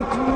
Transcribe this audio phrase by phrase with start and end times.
[0.00, 0.27] Come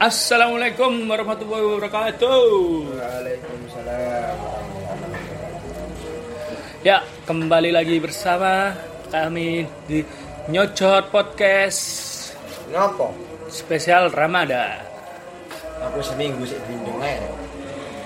[0.00, 2.40] Assalamualaikum warahmatullahi wabarakatuh.
[2.88, 4.36] Waalaikumsalam
[6.80, 8.72] Ya, kembali lagi bersama
[9.12, 10.00] kami di
[10.48, 11.82] Nyocot Podcast
[12.72, 13.12] Ngopo?
[13.52, 14.80] spesial Ramadan.
[15.92, 17.28] Aku seminggu sih bindung aja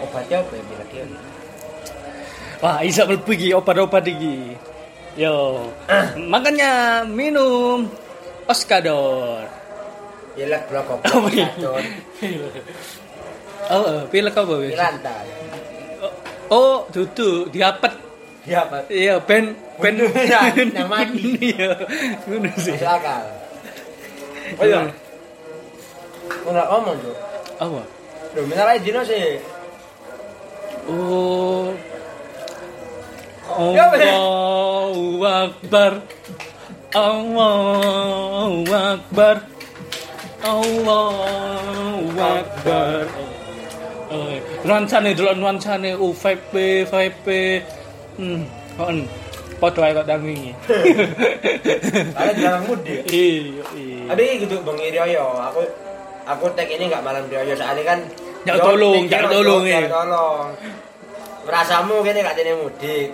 [0.02, 1.06] Obatnya apa ya bila kia?
[2.58, 4.58] Wah, isa mlebu iki obat-obat iki.
[5.14, 5.70] Yo,
[6.34, 7.86] makanya minum
[8.50, 9.46] Oskador.
[10.34, 11.46] Pilek blok Oh, goblok iya.
[11.54, 11.84] kacon
[13.64, 14.72] Oh, oh, pilek apa wis?
[14.76, 15.26] Pilantai
[16.52, 17.96] Oh, duduk diapet.
[18.44, 18.84] Ya apa?
[18.92, 20.52] Iya, ben ben Bunuh, ya,
[20.92, 21.24] mati.
[21.56, 21.72] Iya,
[22.28, 22.76] ngono sih.
[22.76, 23.24] Masuk akal
[24.60, 24.80] Oh iya
[26.44, 27.16] nggak ngomong tuh
[27.56, 27.80] Apa?
[28.36, 29.40] Bentar aja dino sih
[30.84, 31.72] Oh.
[33.72, 33.88] Ya.
[33.88, 35.92] Allahu Akbar.
[36.92, 39.36] Allahu Akbar.
[40.44, 43.08] Allahu Akbar.
[44.12, 44.36] Oh,
[44.68, 47.40] nuansane delok nuansane oh vibe vibe.
[48.20, 49.08] Hmm, kon
[49.58, 50.52] padha ae kok dang wingi.
[52.20, 53.98] Ada jarang mudik Iya, iya.
[54.12, 55.62] Ada gitu Bang Iryoyo Aku
[56.28, 57.98] Aku tag ini nggak malam Iryoyo Soalnya kan
[58.44, 59.86] yo, tolong, yo, tolong, eh.
[59.88, 60.48] tolong
[61.44, 63.08] Merasamu kene gak tene mudik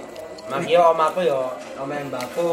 [0.50, 1.40] Makanya om aku yo
[1.78, 2.48] Om mbakku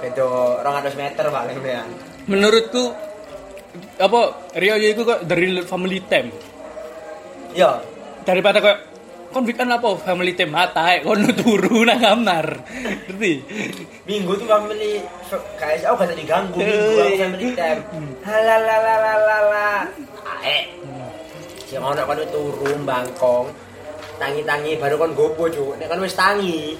[0.00, 1.82] Bedo 200 meter paling ya
[2.28, 3.07] Menurutku
[3.98, 4.20] apa
[4.58, 6.30] Rio itu kok dari family time
[7.56, 7.70] Yo
[8.28, 8.80] daripada kayak
[9.32, 9.88] konflikan apa?
[10.00, 12.46] Family time mata eh kono turu nang kamar.
[13.08, 13.32] Ngerti?
[14.08, 15.04] Minggu tuh family
[15.60, 17.80] Kayak aku gak diganggu Minggu aku family time
[18.24, 19.88] Halalalalala
[20.44, 20.72] Ae.
[21.68, 23.46] Si ono kan turu bangkong
[24.18, 25.78] Tangi-tangi baru kon gopo cuk.
[25.78, 26.74] Nek kan wis tangi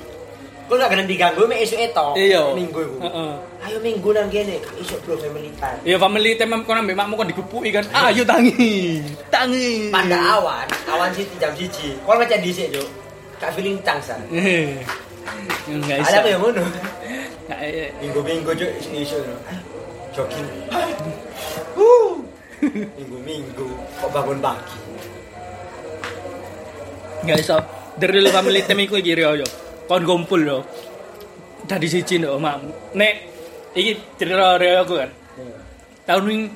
[0.69, 2.53] Kau gak kena diganggu mek esuk etok Iya.
[2.53, 3.33] Minggu iku Heeh.
[3.65, 5.81] Ayo minggu nang kene, gak iso bro family time.
[5.83, 9.01] ya family time kono ambek makmu kon digepuki kan ayo tangi
[9.33, 11.97] tangi Pada awan, awan sih jam siji.
[12.05, 12.89] Kau ngecek dhisik, Cuk.
[13.39, 14.21] Gak feeling cangsan.
[14.29, 14.77] Eh,
[15.69, 16.65] enggak Ada apa yang ngono?
[17.49, 19.37] Nggak, eh, Minggu-minggu Cuk iso Ayo,
[20.13, 20.49] Jogging.
[22.99, 23.69] Minggu-minggu
[24.01, 24.79] kok bangun pagi.
[27.19, 27.59] nggak bisa
[27.99, 29.43] dari lu family time iku iki yo
[29.89, 30.59] kon kumpul yo
[31.65, 33.15] dari siji ndok makmu nek
[33.73, 35.11] iki cerita Rio aku kan.
[36.05, 36.49] Tahun ini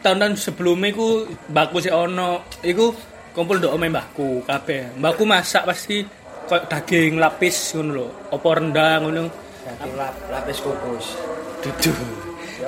[0.00, 2.92] tahun-tahun sebelumnya ku mbakku sih ono iku
[3.36, 4.96] kumpul ndok omah mbakku kabeh.
[4.96, 6.04] Mbakku masak pasti
[6.48, 9.22] kayak daging lapis ngono lho apa rendang ngono.
[9.68, 11.06] Daging lap, lapis kukus.
[11.58, 11.90] dudu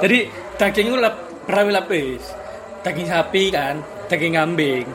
[0.02, 0.26] jadi
[0.58, 1.14] daging itu lap,
[1.48, 2.22] berawi lapis.
[2.80, 4.86] Daging sapi kan daging kambing.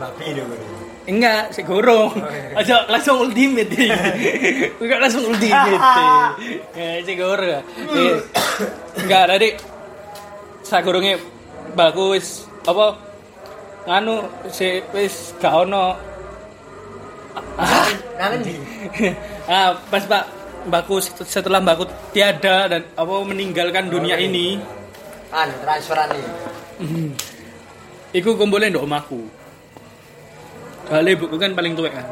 [0.00, 0.81] Babi lho.
[1.06, 2.12] Enggak si gorong.
[2.58, 3.72] Aja langsung ultimate.
[4.82, 5.80] Enggak langsung ultimate?
[6.78, 8.16] Ya si gorong Eh,
[9.02, 9.48] enggak tadi
[10.62, 11.20] saya gorongnya
[11.76, 12.96] bagus apa
[13.84, 15.98] nganu si wis gak ono.
[18.22, 18.54] Endi?
[19.50, 19.74] ah.
[19.90, 20.24] pas pak
[20.70, 24.62] mbakku setelah mbakku tiada dan apa meninggalkan dunia ini.
[25.32, 26.26] Kan transferan nih.
[28.12, 29.20] iku kumpulnya ndok omahku
[30.92, 32.04] soalnya ibuku kan paling tua kan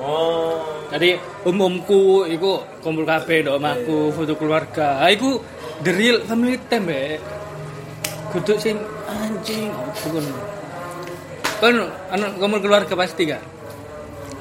[0.00, 0.64] Oh.
[0.88, 1.12] Tadi
[1.44, 5.04] umumku iku kumpul kabeh ndok omahku, foto keluarga.
[5.12, 5.38] Iku
[5.84, 7.20] the real family time, Mbak.
[8.32, 10.26] Kudu sing anjing opo kon.
[11.60, 11.76] Kon
[12.16, 13.44] anu kumpul keluarga pasti gak?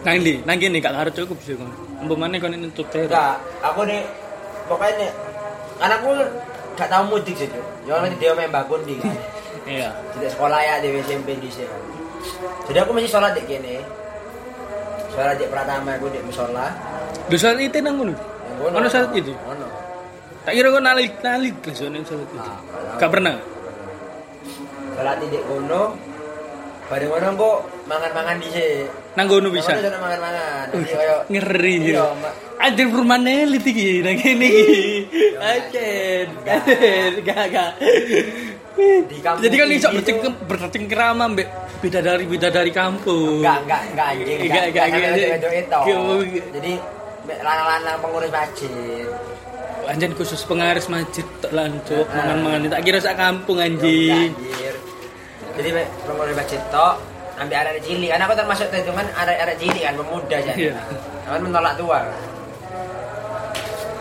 [0.07, 0.39] Nang ndi?
[0.47, 1.69] Nang kene gak karo cukup sih kon.
[1.99, 3.11] Umpamane kon nutup daerah.
[3.11, 4.01] Enggak, aku nih
[4.71, 5.11] pokoknya nih
[5.75, 6.09] karena aku
[6.79, 7.65] gak tau mudik sih, Cuk.
[7.83, 8.95] Ya nanti dia main bakun di.
[9.67, 9.91] Iya.
[10.15, 11.98] Tidak sekolah ya di SMP di sini.
[12.69, 13.81] Jadi aku masih sholat di kene.
[15.13, 16.67] Sholat di pertama aku di musola.
[17.29, 18.13] Dosa itu nang ngono.
[18.63, 19.33] Ono saat itu.
[19.33, 19.67] Ono.
[20.45, 22.15] Tak kira kon nalik nalik ke saat itu.
[22.35, 22.59] Nah,
[22.97, 23.35] Gak pernah.
[24.95, 25.83] Sholat di kono.
[26.89, 28.89] Bareng ngono kok mangan-mangan dhisik.
[29.13, 29.77] Nang ngono bisa.
[29.77, 30.73] Mangan-mangan.
[31.29, 32.31] Ngeri Iya, ya.
[32.59, 34.83] Anjir perumahan elit iki nang kene iki.
[35.37, 36.25] Anjir.
[37.23, 37.71] Gak gak.
[38.79, 41.47] Di kampung Jadi kan iso tuh- bercengkem bercengkerama mbek
[41.79, 43.39] bidadari bidadari kampung.
[43.39, 44.39] Enggak, enggak, enggak anjing.
[44.41, 45.11] Enggak, enggak, enggak.
[45.53, 45.79] itu.
[46.51, 46.73] Jadi
[47.29, 49.05] lanang-lanang pengurus masjid.
[49.85, 52.05] Anjir khusus pengaris masjid Ah.
[52.13, 54.31] mangan-mangan tak kira sak kampung anjing.
[55.55, 55.69] Jadi
[56.05, 56.95] pengurus masjid tok
[57.35, 58.09] ambil arek cilik.
[58.11, 60.59] Karena aku termasuk hitungan arek-arek cilik kan pemuda jadi.
[60.59, 60.73] Iya.
[61.25, 61.99] Kan menolak tua.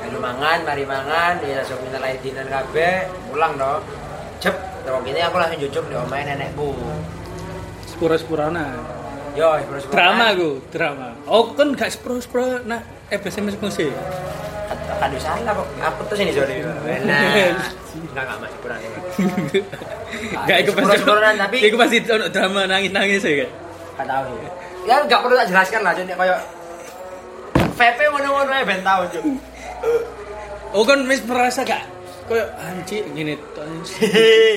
[0.09, 2.97] Lalu mangan, mari mangan, dia langsung minta lain dinan kabeh,
[3.29, 3.81] pulang dong.
[4.38, 4.55] Cep,
[4.87, 6.70] terus ini aku langsung jujuk di omahe nenekku.
[7.90, 8.70] Sepura-sepurana.
[9.35, 11.14] Yo, terus Drama aku, drama.
[11.26, 13.90] Oh kan gak sepuro-sepuro nak eh SMS musik.
[14.99, 15.67] Aduh salah kok.
[15.79, 16.58] Apa tuh sini sorry.
[16.62, 16.75] Nah,
[17.06, 18.81] enggak enggak masih kurang.
[20.49, 20.96] Gak iku pasti.
[21.05, 23.50] Tapi- iku pasti drama nangis-nangis ya kan.
[23.99, 24.32] Gak tahu
[24.87, 24.96] ya.
[25.02, 26.40] Enggak perlu tak jelaskan lah jadi kayak
[27.79, 29.23] VP ae ben tahu, Cuk.
[30.75, 31.98] Oh kan mes merasa gak
[32.29, 33.35] koyo anjing gini.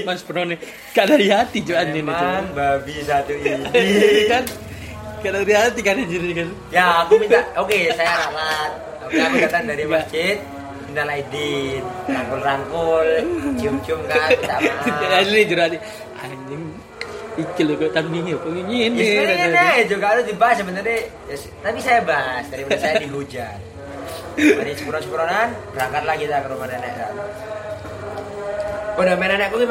[0.06, 0.60] Mas Bro nih
[0.92, 2.12] gak dari hati anjing itu.
[2.12, 3.64] Emang babi satu ini.
[4.32, 4.44] kan
[5.24, 6.50] gak dari hati kan anjing kan.
[6.70, 8.72] Ya, aku minta, oke saya ralat.
[9.08, 10.08] Oke, aku datang dari Enggak.
[10.08, 10.38] masjid,
[10.88, 13.08] minta laidin, rangkul-rangkul,
[13.58, 15.20] cium-cium kan, minta maaf.
[15.20, 15.78] Asli jero hati.
[16.22, 16.64] Anjing
[17.40, 18.92] iki lho kok tandingnya kok ngene.
[19.00, 21.00] Ya sebenarnya juga harus dibahas sebenarnya.
[21.32, 23.60] Ya, tapi saya bahas daripada saya dihujat.
[24.64, 26.94] Dari sepuro-sepuronan, berangkat lagi kita ke rumah nenek
[28.92, 29.68] Pada main nenekku ki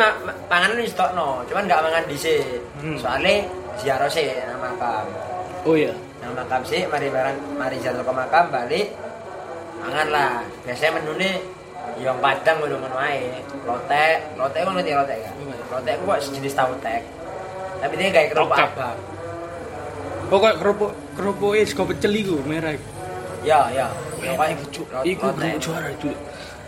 [0.48, 2.62] panganan wis stokno, cuman gak mangan dhisik.
[2.80, 2.96] Hmm.
[2.96, 3.44] Soalnya
[3.76, 5.06] ziarah sih nang makam.
[5.68, 5.92] Oh iya.
[6.24, 8.88] Nang makam sih, mari barang mari ziarah ke makam balik.
[9.80, 10.34] Mangan lah.
[10.64, 11.30] Biasanya menune
[12.00, 13.44] yang padang ngono ngono ae.
[13.68, 15.34] Lotek, lotek kok ngerti lotek kan?
[15.68, 17.02] Lotek ku kok sejenis tahu tek.
[17.80, 18.98] Tapi dia kayak kerupuk abang.
[20.30, 22.72] Oh kok kerupuk kerupuk es kok pecel iku merah.
[23.40, 23.88] Ya, ya.
[24.20, 25.26] Iku Lot- iku
[25.60, 26.12] juara itu.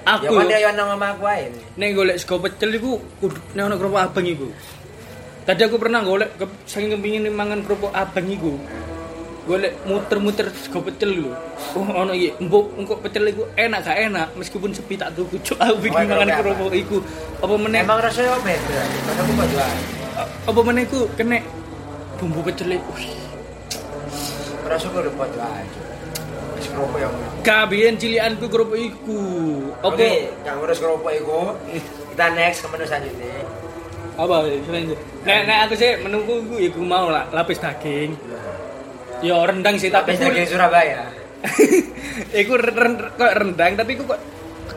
[0.03, 1.47] Ya Aku kan yo, nang omah aku ae.
[1.79, 4.51] nek golek sego pecel iku kudu nek ono kerupuk abang iku.
[5.47, 8.59] Tadi aku pernah golek ke, saking kepingin mangan kerupuk abang iku.
[9.47, 11.31] Golek muter-muter sego pecel lho.
[11.79, 15.59] Oh ono iki, mbok engko pecel iku enak gak enak meskipun sepi tak tuku cuk
[15.63, 16.97] aku Oh, bikin mangan kerupuk kerupuk iku.
[17.39, 18.83] Apa meneh Emang rasanya beda?
[19.23, 19.77] Aku kok jual?
[20.43, 21.39] apa meneh iku kena
[22.19, 22.91] bumbu pecel iku.
[24.67, 25.92] Rasa aku udah jual.
[26.63, 27.11] Wis kerupuk yang
[27.43, 29.23] Kabian cilianku kerupuk iku.
[29.83, 31.41] Oke, yang ngurus kerupuk itu
[32.15, 33.35] kita next ke menu selanjutnya.
[34.15, 34.99] Apa selanjutnya?
[35.27, 38.15] Nek nek aku sih menunggu iku iku mau lah lapis daging.
[39.27, 41.11] Ya rendang sih tapi daging Surabaya.
[42.47, 44.23] iku ren- ren- kok rendang tapi iku kok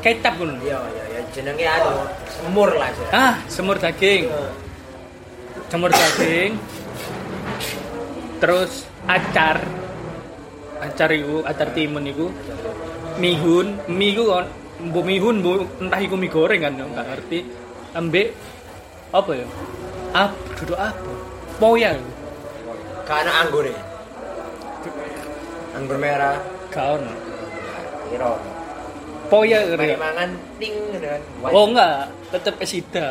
[0.01, 0.57] kecap ngono.
[0.65, 1.21] Iya, iya, iya.
[1.37, 2.01] Jenenge anu,
[2.33, 2.89] semur lah.
[3.13, 4.25] Ah, semur daging.
[5.69, 6.57] Semur daging.
[8.41, 9.84] Terus acar.
[10.81, 12.27] Acar iku, acar timun iku.
[13.21, 14.45] Mihun, mie iku kon
[14.75, 17.39] mbok mihun, mbok entah iku mie goreng kan yo, nggak ngerti.
[17.95, 18.27] Ambek
[19.15, 19.47] apa ya?
[20.11, 21.11] Ap, duduk apa?
[21.55, 22.11] Iku.
[23.07, 23.81] Karena anggur ya.
[25.75, 26.39] Anggur merah.
[26.73, 27.13] Gak ono.
[28.11, 28.31] Kira.
[29.25, 29.95] Poya kira.
[29.97, 30.29] mangan
[30.59, 31.21] ting gitu kan.
[31.49, 33.07] Oh enggak, tetep esida.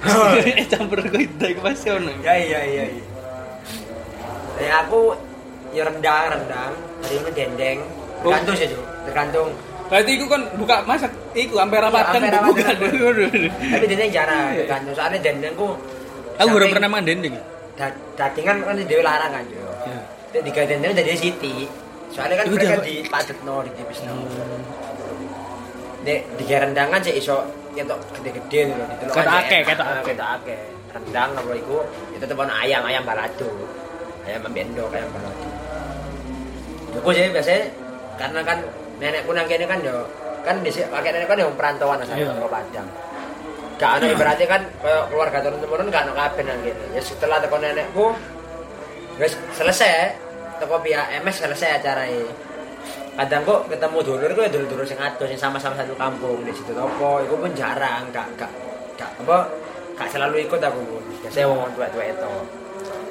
[0.72, 2.08] Campur kuida iku pasti ono.
[2.24, 3.04] Ya iya iya iya.
[4.60, 5.12] Ya aku
[5.70, 6.72] ya rendang rendang.
[7.00, 7.78] Hari ini dendeng.
[8.20, 8.82] Tergantung sih Cuk.
[9.06, 9.48] Tergantung.
[9.90, 12.22] Berarti iku kan buka masak iku hampir Hampir bukan.
[12.36, 12.74] rapatan.
[13.50, 14.54] Tapi dendeng jarang.
[14.56, 15.68] Tergantung soalnya dendengku.
[16.36, 17.34] Aku belum saking pernah makan dendeng.
[17.74, 19.60] da- Datingan kan di dewe larang kan Cuk.
[19.84, 19.98] Ya.
[20.30, 21.66] Dek tiga dendeng dari Siti.
[22.10, 24.14] Soalnya kan mereka di padet no di tipis no.
[26.00, 28.82] Dek di rendangan sih iso ketok gede-gede gitu.
[28.82, 30.04] Ditelok Ketok akeh, ketok Ah, akeh.
[30.10, 30.60] Ketok akeh.
[30.90, 31.78] Rendang apa iku
[32.10, 33.46] ya tetep ono ayam ayam balado.
[34.22, 35.46] Ayam membendo ayam balado.
[36.98, 37.70] Aku sih biasanya
[38.18, 38.58] karena kan
[38.98, 40.04] nenekku nang kene kan yo
[40.42, 42.32] kan di pakai nenek kan yang perantauan asal Iya.
[42.32, 42.50] yeah.
[42.50, 42.88] Padang.
[43.80, 44.62] Gak ada ibaratnya kan
[45.08, 46.84] keluarga turun temurun gak ada kabeh nang kene.
[46.92, 48.06] Ya setelah teko nenekku
[49.20, 50.16] wis selesai
[50.60, 52.50] teko pihak MS selesai acaranya
[53.20, 57.20] kadang kok ketemu dulur kok dulur-dulur sing adoh sing sama-sama satu kampung di situ topo
[57.20, 58.48] itu pun jarang gak gak
[58.96, 59.44] gak apa
[59.98, 62.32] gak selalu ikut aku pun biasanya wong tua-tua itu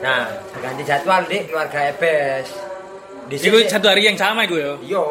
[0.01, 0.25] nah
[0.57, 2.47] ganti jadwal di keluarga Ebes
[3.29, 4.73] di Iku satu hari yang sama iku ya.
[4.81, 5.01] yo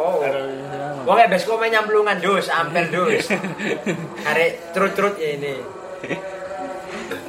[1.07, 3.31] wong Ebes kok main nyamplungan dus ampel dus
[4.27, 5.55] hari trut-trut ya ini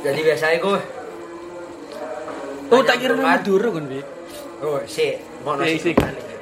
[0.02, 0.80] jadi biasanya gue
[2.70, 3.98] Oh tak kira Madura kan, Bi.
[4.62, 5.94] Oh, si, mau nasi sih.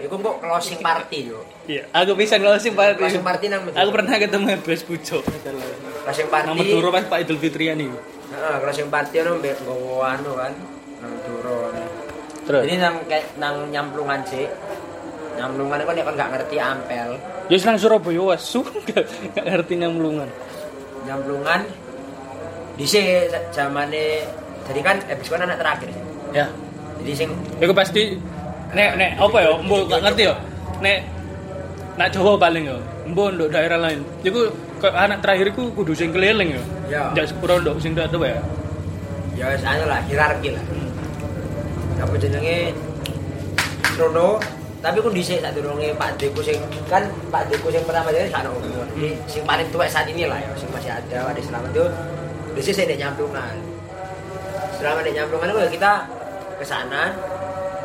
[0.03, 1.39] Iku kok closing party yo.
[1.71, 2.99] Iya, aku bisa ngelosin party.
[2.99, 3.79] Closing party nang Madura.
[3.79, 5.23] Aku pernah ketemu Bes Pucuk.
[5.23, 6.51] Closing party.
[6.51, 7.95] Madura pas Pak Idul Fitrian iku.
[8.27, 10.51] Heeh, closing party ono mbek nggowo anu kan.
[10.99, 11.15] Nang
[12.47, 12.63] Terus.
[12.63, 14.47] Jadi nang kayak nang nyamplungan sih.
[15.35, 17.09] Nyamplungan itu nek kon gak ngerti ampel.
[17.51, 19.03] Ya senang Surabaya wes su gak
[19.35, 20.29] gak ngerti nyamlungan.
[21.03, 21.61] Nyamplungan
[22.77, 24.23] di sini zamane
[24.71, 25.89] jadi kan habis kan anak terakhir.
[26.31, 26.47] Ya.
[27.03, 28.15] Jadi sing Iku pasti
[28.71, 29.51] nek nek apa ya?
[29.59, 30.35] Mbok gak ngerti ya.
[30.79, 30.97] Nek
[31.99, 32.77] nak Jawa paling ya.
[33.11, 33.99] Mbok nduk daerah lain.
[34.23, 34.47] Iku
[34.79, 36.63] kok anak terakhir iku kudu sing keliling ya.
[36.87, 37.03] Ya.
[37.11, 38.39] Jak sepuro nduk sing tuwa ya.
[39.37, 40.63] ya wis anu lah hierarki lah.
[41.97, 42.73] Apa jenenge
[43.97, 44.37] Rono
[44.77, 47.01] tapi ku dhisik sak durunge Pak Deku sing kan
[47.33, 48.85] Pak Deku sing pertama jadi sak ono.
[48.93, 51.85] Jadi sing paling tua saat ini lah ya sing masih ada ada selamat itu
[52.53, 53.55] dhisik nek nyamplungan.
[54.77, 55.91] Selama nek nyamplungan itu kita
[56.61, 57.09] ke sana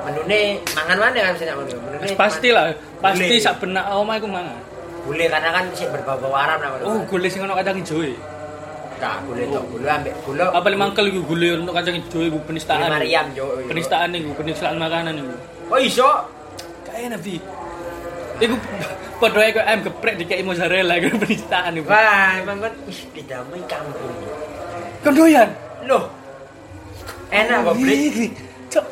[0.04, 1.80] menune mangan mana kan misalnya menune.
[1.80, 3.40] Menune pasti Gulai.
[3.40, 4.58] sak benak omah iku mangan.
[5.02, 6.86] Gule karena kan sih berbau-bau Arab namanya.
[6.86, 8.04] Oh, gule sing ono kacang ijo
[9.02, 9.64] tok.
[9.74, 10.14] Gule ambek.
[10.22, 12.86] Apa paling mangkel iku gule untuk kacang ijo iku Gule penistaan.
[12.86, 13.44] Maryam jo.
[13.66, 15.34] Penistaan iku, penistaan makanan iku.
[15.74, 16.06] Oh iso.
[16.86, 17.42] Kayak nabi.
[18.38, 18.54] Iku
[19.22, 21.90] padha kok ayam geprek dikei mozzarella iku penistaan iku.
[21.90, 22.74] Wah, emang kan
[23.14, 24.14] didamai kampung.
[25.02, 25.50] Kon doyan?
[25.86, 26.06] Loh.
[27.34, 27.74] Enak kok.
[27.82, 28.26] Iki.
[28.70, 28.86] Cok.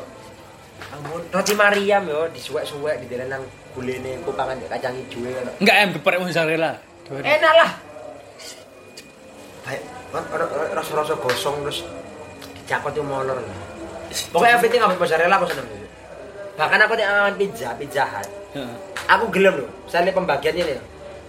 [0.91, 5.51] Ampun, roti Maryam yo disuwek-suwek di dalam nang gulene ku pangan kacang ijo ngono.
[5.63, 6.71] Enggak ayam geprek mozzarella.
[7.11, 7.71] Enak lah.
[9.61, 10.23] Baik, kan
[10.75, 11.87] rasa-rasa gosong terus
[12.61, 13.39] dicakot itu molor.
[14.35, 15.67] Pokoknya everything apa mozzarella aku seneng.
[16.59, 18.27] Bahkan aku nek mangan pizza, pizza hut.
[18.59, 18.75] Heeh.
[19.07, 20.79] Aku gelem loh, misalnya pembagiannya nih.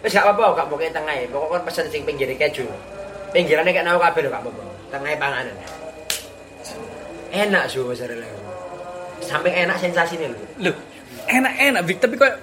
[0.03, 1.27] Wis gak apa-apa, gak pokoknya tengah ya.
[1.31, 2.67] Pokoknya kan pesen sing pinggirnya keju.
[3.31, 4.63] Pinggirannya kayak nawa kabeh lho, gak apa-apa.
[4.91, 5.55] Tengahnya panganan.
[7.31, 8.27] Enak sih mozzarella.
[9.23, 10.41] Sampai enak sensasinya loh.
[10.69, 10.77] Loh,
[11.31, 12.35] enak-enak tapi kok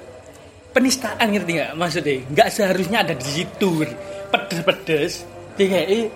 [0.72, 2.24] penistaan ngerti nggak maksudnya?
[2.32, 3.84] Nggak seharusnya ada di situ.
[4.32, 5.28] Pedes-pedes,
[5.60, 6.08] dikei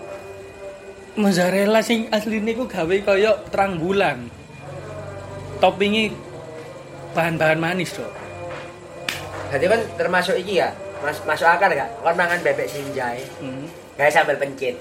[1.16, 4.28] mozzarella sing asline ku gawe kaya terang bulan.
[5.62, 6.12] Toppingnya
[7.14, 8.10] bahan-bahan manis loh.
[9.54, 10.74] Jadi kan termasuk iki ya,
[11.06, 11.90] mas, masuk akal gak?
[12.02, 13.70] Kan mangan bebek sinjai, Hmm.
[13.94, 14.74] kayak sambal pencit.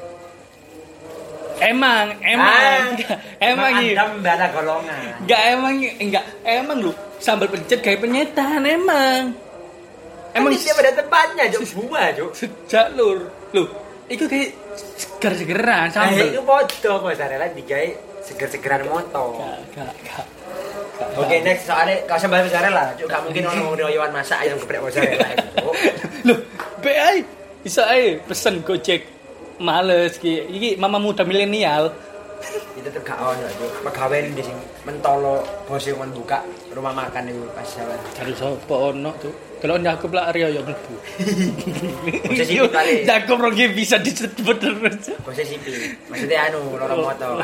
[1.62, 2.98] Emang, emang,
[3.38, 3.94] emang iya.
[3.94, 4.98] Anda membara golongan.
[5.22, 9.36] Enggak emang, enggak emang lu sambal pencet kayak penyetan emang.
[10.32, 11.62] Emang Emang dia pada tempatnya, Cuk.
[11.86, 12.32] Buah, Cuk.
[12.40, 13.68] sejak lur, lu
[14.08, 14.56] itu kayak
[15.22, 16.26] seger-segeran Nah, sambal.
[16.26, 17.88] itu foto mozzarella digawe
[18.20, 19.38] seger-segeran moto.
[19.38, 20.26] Gak, gak, gak.
[20.92, 21.08] Gak.
[21.14, 24.82] Oke, next soalnya kalau sambal mozzarella, Cuk, gak mungkin orang mau riwan masak ayam geprek
[24.82, 25.70] mozzarella itu.
[26.24, 26.38] Loh,
[26.78, 27.16] be ay,
[27.60, 29.02] bisa ay pesen Gojek.
[29.58, 30.50] Males ki.
[30.50, 31.94] Iki mama muda milenial.
[32.74, 33.86] Itu tuh gak ono, Cuk.
[33.86, 37.98] Pegawai di sini mentolo bos yang buka rumah makan itu pas jalan.
[38.12, 39.30] Cari sapa ono tuh.
[39.62, 40.94] Kalau Jakob lah Arya ya mlebu.
[42.26, 42.94] Posisi kali.
[43.14, 45.14] Jakob rogi bisa disebut terus.
[45.38, 46.02] Sipi.
[46.10, 47.38] Maksudnya anu, lorong moto.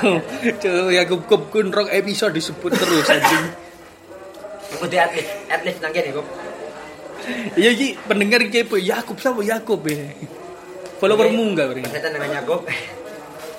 [0.59, 3.55] Tuh Jakob Kop kun rong episode disebut terus anjing.
[4.75, 6.27] Aku di atlet, atlet nang kene, Kok.
[7.55, 10.11] Iya iki pendengar kepo Yakub sama Yakub ya.
[10.99, 11.87] Followermu enggak beri?
[11.87, 12.67] Persetan dengan Yakob.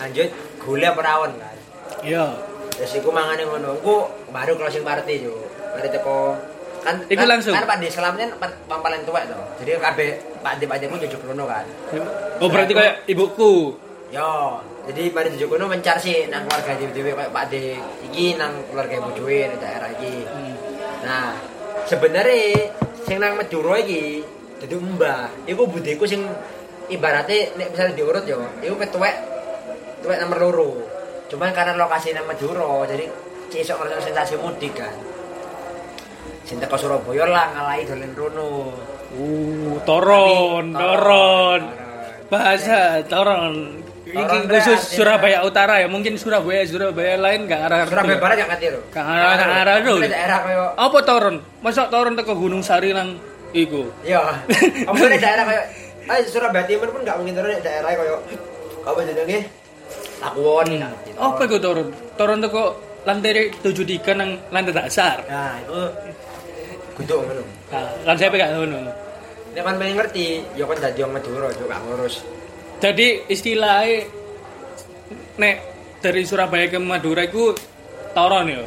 [0.04, 1.56] Lanjut, gula perawon kan.
[2.04, 2.36] Iya.
[2.76, 3.80] Terus iku mangane ngono.
[3.80, 3.96] Iku
[4.36, 5.36] baru closing party yo.
[5.76, 6.36] Mari teko
[6.80, 7.54] kan Iku kan, langsung?
[7.54, 9.40] kan Pak De selamnya Pak paling tua tuh.
[9.60, 10.10] Jadi kabeh
[10.40, 11.66] Pak De Pak De pun jujuk rono kan.
[12.40, 13.76] Oh berarti kayak ibuku.
[14.10, 14.58] Yo,
[14.90, 17.78] jadi pada jujuk rono mencar sih nang keluarga dewe kayak Pak De
[18.10, 20.16] iki nang keluarga ibu Dewi di daerah iki.
[21.06, 21.38] Nah,
[21.86, 22.74] sebenarnya
[23.06, 24.24] sing nang Madura iki
[24.64, 25.30] dadi mbah.
[25.46, 26.26] Iku budeku sing
[26.90, 29.16] ibaratnya nek misalnya diurut yo, iku ketuwek
[30.02, 30.72] tuwek nomor loro.
[31.30, 33.06] Cuman karena lokasi nang Madura, jadi
[33.54, 35.09] sesuk ngerasa sensasi mudik kan.
[36.46, 38.48] Sing teko Surabaya lah ngalahi dolen rono.
[39.10, 41.62] Uh, toron, toron.
[42.30, 43.82] Bahasa toron.
[44.10, 48.66] Iki khusus Surabaya Utara ya, mungkin Surabaya Surabaya lain gak arah Surabaya Barat gak ngerti
[48.74, 48.82] lho.
[48.90, 49.96] Gak arah gak arah lho.
[50.02, 51.36] Ini daerah koyo Apa toron?
[51.62, 53.22] Masa toron teko Gunung Sari nang
[53.54, 53.86] iku?
[54.02, 54.42] Iya.
[54.90, 55.66] Apa daerah kayak
[56.10, 58.18] Ayo Surabaya Timur pun gak mungkin turun daerah kayak
[58.82, 59.40] apa jenenge?
[60.82, 61.10] Ngerti.
[61.14, 61.88] Apa iku toron?
[62.18, 62.64] Toron teko
[63.04, 65.24] lantai 73 nang lantai dasar.
[65.26, 65.80] Nah, itu
[66.96, 67.44] kudu ngono.
[67.72, 68.80] Nah, kan saya gak ngono.
[69.50, 72.22] Nek kan pengen ngerti, ya kan dadi wong Madura juga ngurus.
[72.80, 74.08] Jadi istilahnya
[75.36, 75.56] nek
[76.00, 77.52] dari Surabaya ke Madura itu
[78.14, 78.64] toron ya.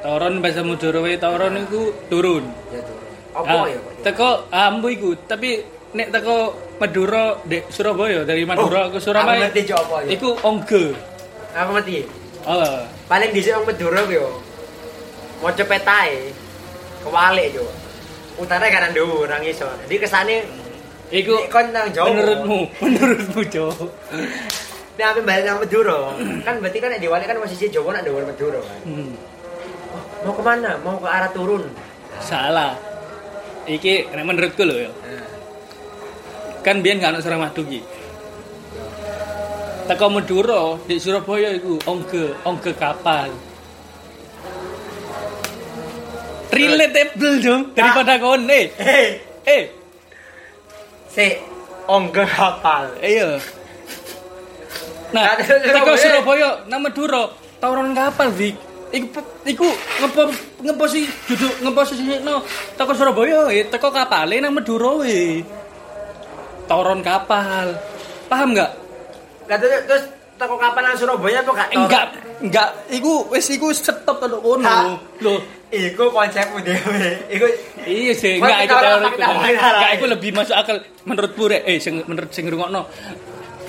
[0.00, 2.44] Toron bahasa Madura wae toron itu turun.
[2.72, 2.96] Ya tuh.
[3.36, 3.78] Ah, Apa ya?
[4.00, 5.60] Teko ambu iku, tapi
[5.92, 6.36] nek teko
[6.76, 9.48] Madura di Surabaya dari Madura ke Aku Surabaya.
[9.48, 10.08] ngerti jo apa ya.
[10.12, 10.30] Iku.
[11.56, 11.98] Aku ngerti.
[12.46, 12.78] Oh.
[13.10, 14.38] Paling dhisik wong Madura yo.
[15.42, 16.30] Maca petae.
[17.02, 17.66] Kewalik yo.
[18.38, 19.66] Utara kanan dhuwur nang iso.
[19.86, 20.36] Jadi kesane
[21.06, 22.10] Iku kon nang Jawa.
[22.10, 23.70] menurutmu, menurutmu Jo.
[24.98, 25.98] Nek ampe balik nang Madura,
[26.42, 28.78] kan berarti kan nek diwali kan posisi Jawa nang dhuwur Madura kan.
[28.86, 29.10] Hmm.
[30.26, 30.78] Mau ke mana?
[30.82, 31.62] Mau ke arah turun.
[32.18, 32.74] Salah.
[33.70, 34.90] Iki nek menurutku lho ya.
[36.66, 37.95] Kan biyen gak ono Madu iki.
[39.86, 43.30] Teko Madura di Surabaya iku ongge ongge kapal.
[46.50, 49.06] Relatable dong daripada kon eh Hei,
[49.46, 49.62] eh
[51.06, 51.26] si
[51.86, 52.98] ongge kapal.
[52.98, 53.38] iya.
[55.14, 56.66] Nah, Nah, teko Surabaya.
[56.66, 57.30] Nang Madura
[57.62, 58.56] tawuran kapal Dik.
[58.90, 59.06] Iku
[59.46, 59.66] iku
[60.02, 60.22] ngepo
[60.66, 62.42] ngeposi duduk ngeposisi no
[62.74, 65.46] teko Surabaya eh teko kapale nang Madura we.
[66.66, 67.78] Tawuran kapal.
[68.26, 68.85] Paham nggak?
[69.46, 70.02] Lah terus terus
[70.36, 71.68] toko kapal nang Surabaya apa gak?
[71.72, 72.04] Enggak,
[72.40, 72.68] enggak.
[72.88, 75.00] Iku wis iku stop kalau kono.
[75.18, 77.26] Loh, Iku konsepmu dhewe.
[77.26, 77.46] Iku
[77.82, 79.10] iya sih, enggak itu teori.
[79.18, 79.32] lah.
[79.34, 81.62] Enggak, itu lebih masuk akal menurutku rek.
[81.64, 82.86] Eh, sing menurut sing ngrungokno.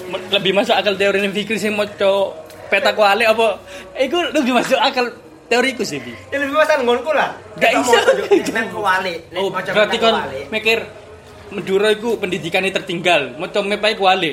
[0.08, 2.12] Men- Lebih masuk akal teori ini Fikri sing maca
[2.68, 3.58] peta kuali apa?
[3.94, 5.10] Iku lebih masuk akal
[5.48, 6.12] teoriku sih, Bi.
[6.28, 7.32] ya lebih masalah ngonku lah.
[7.56, 7.92] Gak Kita iso.
[7.92, 8.04] mau
[8.52, 9.14] Nek kuali.
[9.26, 10.42] Nek Oh, berarti kan kuali.
[10.48, 10.80] mikir
[11.48, 13.36] Madura iku pendidikannya tertinggal.
[13.38, 14.32] Maca mep ae kuali.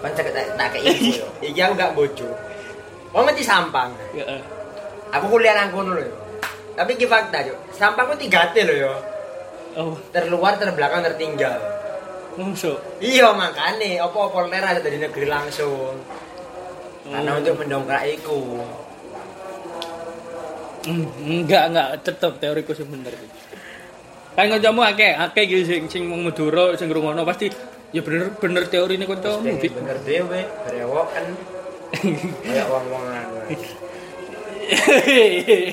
[0.00, 1.26] Kan cek tak tak kei iku yo.
[1.52, 2.28] Iki aku gak bojo.
[3.12, 3.92] Wong ngerti sampang.
[5.12, 6.04] Aku kuliah nang kono lho.
[6.08, 6.16] yo.
[6.76, 7.54] Tapi ki fakta yo.
[7.76, 8.94] Sampangku 3T lho yo.
[9.70, 11.60] Oh, Terluar, terbelakang, tertinggal.
[12.34, 12.78] musuh.
[13.02, 15.98] Iya makane apa-apa ler ada dari negeri langsung.
[17.04, 17.38] Karena Oh.
[17.42, 18.64] untuk mendongkrak iku.
[20.80, 23.12] Hmm, enggak enggak tetep teoriku sih bener
[24.32, 26.88] kan kancamu akeh akeh gitu sing sing Madura sing
[27.26, 27.52] pasti
[27.90, 29.72] ya bener bener teori ini kancamu Bener Dik.
[29.74, 31.26] bener dhewe, brewok kan
[32.46, 33.26] kayak wong-wongan.
[34.70, 35.10] Apa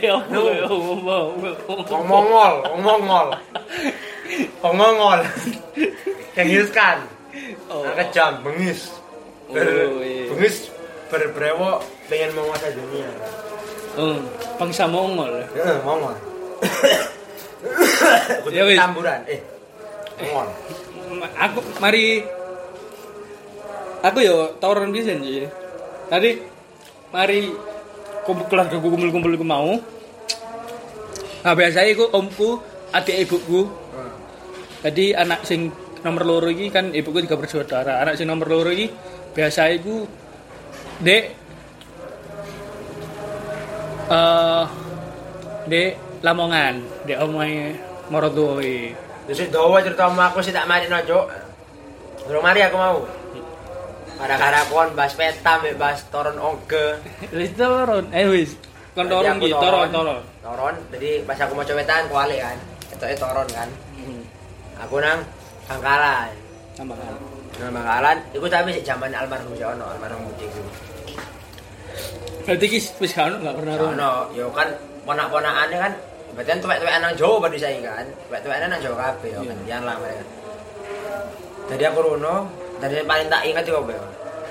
[0.01, 1.37] ya, ngomong
[1.85, 3.27] Wong Mongol, wong Mongol.
[4.65, 5.21] Wong Mongol.
[6.33, 7.05] Genghis Khan.
[7.69, 7.85] Oh.
[7.85, 8.89] Nah, kejam, bengis.
[9.47, 10.33] Ber, Oh, iya.
[10.33, 10.73] bengis
[11.07, 13.05] berbrewok pengen menguasai dunia.
[13.93, 14.17] Oh,
[14.57, 15.45] bangsa Mongol.
[15.45, 16.17] Heeh, Mongol.
[18.49, 18.63] Ya.
[18.75, 19.39] Tamburan, eh.
[20.25, 20.49] Mongol.
[21.37, 22.21] Aku mari
[24.03, 25.47] aku yo tawuran bisa sih.
[26.07, 26.39] Tadi
[27.11, 27.51] mari
[28.27, 29.79] kumpul keluarga kumpul-kumpul iku mau.
[31.47, 32.59] Nah, biasa iku omku,
[32.91, 33.71] adik ibuku,
[34.83, 35.71] Jadi anak sing
[36.05, 38.03] nomor loro iki kan ibuku juga bersaudara.
[38.03, 38.91] Anak sing nomor loro iki
[39.33, 40.05] biasa iku
[41.01, 41.23] Dek
[44.11, 44.65] eh
[45.67, 45.91] Dek
[46.23, 47.75] Lamongan, Dek omahe
[48.07, 49.06] Morodoe.
[49.27, 51.27] Terus dawa cerita sama aku sih tak mari no, Cuk.
[52.27, 53.03] Durung mari aku mau.
[54.17, 56.97] Gara-gara kon bahas peta, bahas toron oge.
[57.35, 58.55] Wis toron, eh wis.
[58.95, 60.23] Kon toron iki, toron toron.
[60.41, 62.57] Toron, jadi pas aku mau cowetan kuali kan.
[62.89, 63.69] Itu toron kan.
[64.87, 65.21] Aku nang
[65.67, 66.31] Bangkalan.
[66.79, 66.87] Kan.
[67.59, 70.63] Nang Bangkalan, iku tapi sik zaman almarhum si ono, almarhum budiku.
[72.47, 73.91] Berarti ki wis gak ono gak pernah rono.
[73.91, 74.71] Ono, yo kan
[75.03, 75.93] ponak-ponakane kan
[76.37, 78.05] berarti kan tuwek-tuwekan nang Jawa pada saya kan.
[78.29, 79.49] Tuwek-tuwekan nang Jawa kabeh yo Iya.
[79.57, 80.23] gantian lah mereka.
[81.67, 82.35] Jadi aku rono,
[82.77, 84.03] dari yang paling tak ingat itu apa ya?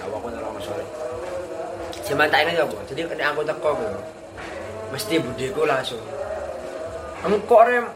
[0.04, 0.84] Aku aku nolong sore.
[2.02, 2.78] Cuman tak ingat apa?
[2.90, 4.00] Jadi nek aku teko yo.
[4.90, 6.02] Mesti budiku langsung.
[7.22, 7.86] Engkok rem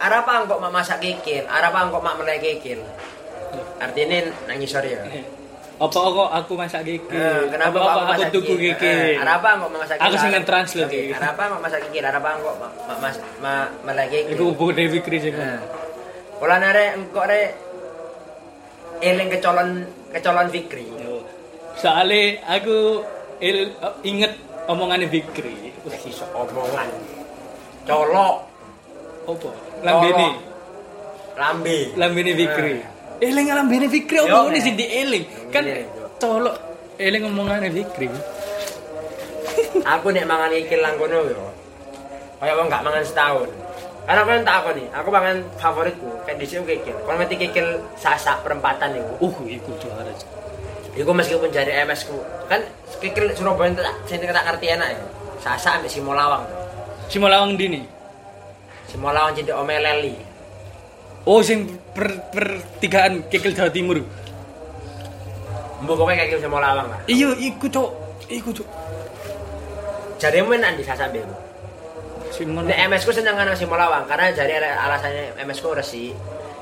[0.00, 2.82] arep apa engkok mak masak kikil, arep apa engkok mak melek kikil.
[3.78, 5.02] Artinya nangis sore ya.
[5.80, 7.08] Apa kok aku masak gigi?
[7.08, 8.84] Eh, kenapa apa, aku masak tuku gigi?
[8.84, 10.04] Eh, Kenapa kok masak gigi?
[10.04, 11.12] Aku sing nge-translate Oke, iki.
[11.16, 11.98] Kenapa kok masak gigi?
[12.04, 14.28] Kenapa ma- mas ma malah gigi?
[14.28, 15.40] Iku buku Dewi Kris iku.
[15.40, 15.64] Nah.
[16.36, 17.42] Kula nare engkok re
[19.00, 19.68] eling kecolon
[20.12, 20.84] kecolon Fikri.
[21.80, 23.00] Soale aku
[23.40, 23.72] il,
[24.04, 24.36] inget
[24.68, 25.72] omongannya Fikri.
[26.04, 26.92] Iso omongan.
[27.88, 28.36] Colok
[29.24, 29.48] Apa?
[29.80, 30.28] Lambene.
[31.40, 31.78] lambe.
[31.96, 32.99] Lambene Fikri.
[33.20, 34.64] Eling lambene Fikri Yo, omongane eh.
[34.64, 35.24] sing dieling.
[35.52, 36.08] Kan Iya, yo.
[36.16, 36.56] colok
[36.96, 38.08] eling omongannya Fikri.
[39.80, 41.44] Aku nek mangan kikil lang kono yo.
[42.40, 43.48] Kayak wong gak mangan setahun.
[44.08, 46.96] Karena kan tak aku nih, aku mangan favoritku kayak di sini kikil.
[47.04, 47.66] Kalau mati kikil
[48.00, 49.12] sasak perempatan itu.
[49.20, 50.12] Uh, iku juara.
[50.96, 52.16] Iku meskipun jadi MS ku
[52.50, 52.64] kan
[52.98, 55.00] kikil Surabaya tak sing tak ngerti enak ya.
[55.40, 56.44] Sasa ambek Simolawang.
[57.12, 57.84] Simolawang dini.
[58.88, 60.29] Simolawang jadi omeleli.
[61.28, 64.00] Oh, sing per pertigaan kekil Jawa Timur.
[65.80, 67.00] Mbok pokoknya kikil Simolawang lah.
[67.08, 67.90] Iya, iku cok.
[68.28, 68.68] Iku cok.
[70.20, 71.24] Jadi enak di Sasa ambek.
[72.30, 72.68] Simon.
[72.68, 76.14] Nek MS ku seneng nang Simolawang karena jadi alasannya MS ku resi.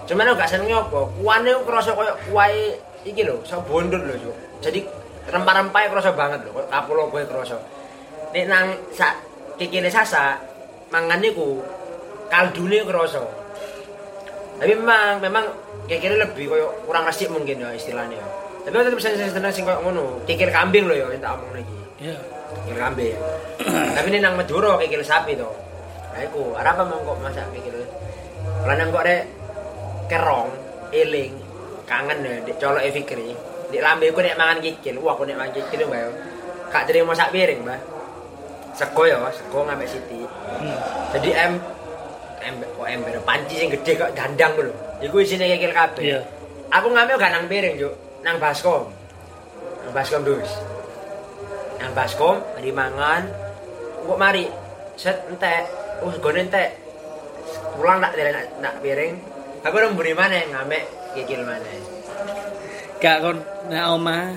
[0.08, 2.72] Cuman aku gak seneng apa, kuane ku kerasa koyo kuai
[3.04, 4.36] iki lho, so bondol lho, Cuk.
[4.64, 4.80] Jadi
[5.28, 7.60] rempah-rempahnya kerasa banget lho, koyo kapulo kowe kerasa.
[8.32, 8.66] Nek nang
[8.96, 9.20] sak
[9.60, 10.40] kikile Sasa
[10.88, 11.60] mangan niku
[12.32, 13.20] kaldune kerasa.
[14.58, 15.44] Tapi memang memang
[15.86, 18.18] kikile lebih koyo kurang resik mungkin ya istilahnya.
[18.66, 20.22] Tapi aku tetep seneng seneng sing koyo ngono.
[20.26, 21.76] Kikil kambing lho ya tak omong lagi.
[21.98, 22.14] Ya.
[22.68, 23.16] kikil kambing
[23.96, 25.50] tapi ini nang Madura kikil sapi to
[26.12, 27.76] nah arep apa mau kok masak kikil
[28.64, 29.22] kalau nang kok rek
[30.08, 30.48] kerong
[30.90, 31.32] eling
[31.84, 33.28] kangen ya dik colok e Fikri
[33.68, 36.12] dik lambe ku nek mangan kikil wah aku nek mangan kikil mbak
[36.68, 37.80] gak terima sak piring mbak
[38.76, 40.22] sego ya sego ngambek siti
[40.58, 40.74] Hmm.
[41.14, 41.52] jadi em
[42.42, 43.12] ember kok ember?
[43.24, 44.72] Panci sing gede kok dandang lho.
[45.02, 46.04] Iku isine kikil kabeh.
[46.04, 46.20] Iya.
[46.68, 48.92] aku ngambil gak nang piring juk nang baskom.
[49.84, 50.50] Nang baskom dus
[51.78, 53.22] nang baskom mari mangan.
[54.04, 54.44] Kok mari?
[54.98, 55.68] Set entek.
[56.02, 56.74] Uh gone entek.
[57.78, 59.14] Pulang tak dari nak, piring.
[59.62, 61.70] Aku nang buri mana ngamek kikil mana
[62.98, 63.38] Gak kon.
[63.70, 64.34] Nak oma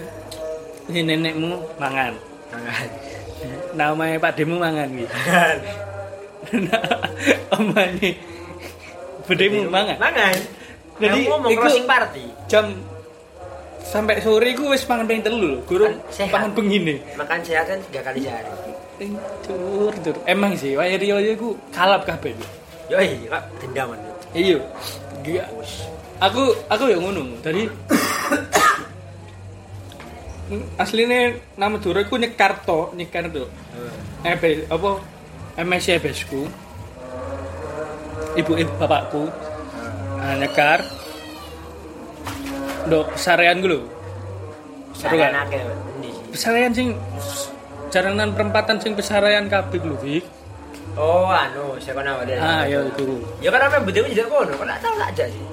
[0.92, 2.14] si nenekmu mangan.
[2.54, 2.88] mangan.
[3.74, 5.16] Nah omahe Pak Demu mangan gitu.
[7.56, 8.10] Omane
[9.26, 9.98] bedemu mangan.
[9.98, 10.36] mangan
[11.02, 12.66] Jadi, iku- closing party Jam
[13.82, 15.60] sampai sore iku wis mangan ping telu lho.
[15.66, 15.90] Guru
[16.30, 17.02] pangan pengine.
[17.16, 18.52] makan sehat kan tiga kali sehari
[19.42, 20.14] Tur, tur.
[20.30, 22.38] Emang sih, wae Rio iku kalap kabeh.
[22.38, 22.48] lho.
[22.92, 23.98] yoi kak dendaman
[24.32, 24.58] Iya.
[25.26, 25.48] Gak.
[26.22, 27.24] Aku aku ya ngono.
[27.42, 27.66] Dari
[30.78, 33.48] aslinya nama Dura iku nyekar to, nyekar to.
[34.22, 35.00] Ebe apa
[35.60, 36.48] MSC ebesku.
[38.38, 39.28] Ibu ibu bapakku.
[40.22, 40.80] Nah, nyekar.
[42.88, 43.80] Ndok sarean gue lho.
[44.96, 45.34] Seru kan?
[46.32, 46.96] Pesarean sing
[47.92, 50.24] jalanan perempatan sing pesarean kabeh lho, Dik.
[50.96, 53.24] oh anu saya kenal dia Ah, ya itu.
[53.40, 55.46] ya kan apa betul juga kono kok tahu tak aja sih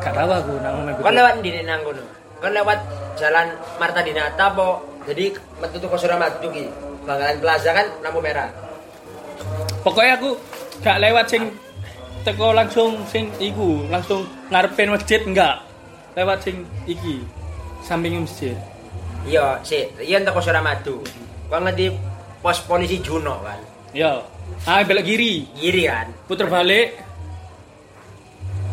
[0.00, 2.00] Gak tahu aku nang omah Kan lewat di nang kono.
[2.40, 2.78] Kan lewat
[3.20, 4.80] jalan Marta Dinata po.
[5.04, 6.64] Jadi metu tuh ke Suramadu ki.
[7.04, 8.48] Bangkalan Plaza kan lampu merah.
[9.82, 10.30] Pokoknya aku
[10.82, 11.42] gak lewat sing
[12.26, 15.64] teko langsung sing iku, langsung ngarepin masjid enggak.
[16.18, 17.22] Lewat sing iki,
[17.82, 18.58] samping masjid.
[19.26, 21.02] Iya, sih, iya ke Suramadu.
[21.48, 21.94] Kok ngerti
[22.42, 23.60] pos polisi Juno kan.
[23.96, 24.20] Ya.
[24.64, 26.08] Ah belok kiri, Kiri kan.
[26.28, 26.96] puter balik.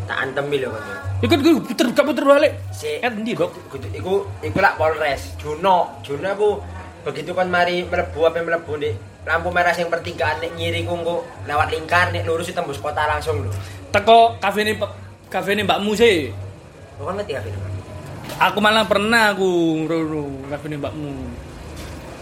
[0.06, 0.84] Tak antemi lho kan.
[1.24, 2.54] Ikut gue puter gak puter balik.
[2.76, 3.34] Si Eh endi?
[3.34, 5.98] Kudu iku iku lak Polres Juno.
[6.06, 6.50] Juno aku
[7.06, 11.26] begitu kan mari mlebu apa mlebu nih lampu merah sing pertigaan nek ngiri ku engko
[11.50, 13.52] lewat lingkar nek lurus itu tembus kota langsung lho.
[13.90, 14.74] Teko kafe ini
[15.28, 16.30] kafe ini Mbakmu sih.
[17.02, 17.60] Lo kan ngerti apa ini?
[18.42, 19.50] Aku malah pernah aku
[19.82, 21.12] ngono kafe ini Mbakmu.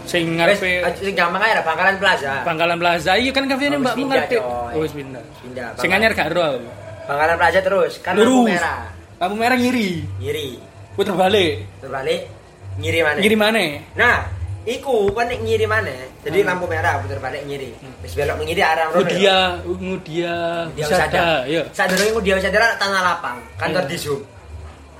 [0.04, 2.44] Sing ngarepe sing gampang aja lah, Bangkalan Plaza.
[2.44, 3.12] Pangkalan Plaza.
[3.20, 4.36] Iya kan kafe ini Mbakmu ngarepe.
[4.40, 5.24] Oh, wis pindah.
[5.44, 5.76] Pindah.
[5.76, 6.68] Sing anyar gak ero aku.
[7.04, 8.88] Bangkalan Plaza terus, kan lampu merah.
[9.20, 10.04] Lampu merah ngiri.
[10.24, 10.48] Ngiri.
[10.96, 11.68] Puter balik.
[11.84, 12.44] Terbalik
[12.78, 13.18] ngiri mana?
[13.22, 13.64] Ngiri mana?
[13.94, 14.16] Nah,
[14.64, 15.92] iku kan nek ngiri mana?
[16.20, 16.48] Jadi Hmm.
[16.48, 17.70] lampu merah putar balik ngiri.
[18.00, 19.04] Wis belok ngiri arah rono.
[19.04, 19.04] ya.
[19.04, 19.38] Ngudia,
[19.76, 20.36] ngudia,
[20.72, 21.26] Dia wisata, wisata.
[21.46, 21.62] ya.
[21.70, 23.90] Sadurunge ngudia wisata tanah lapang, kantor Iya.
[23.90, 24.20] di Zoom.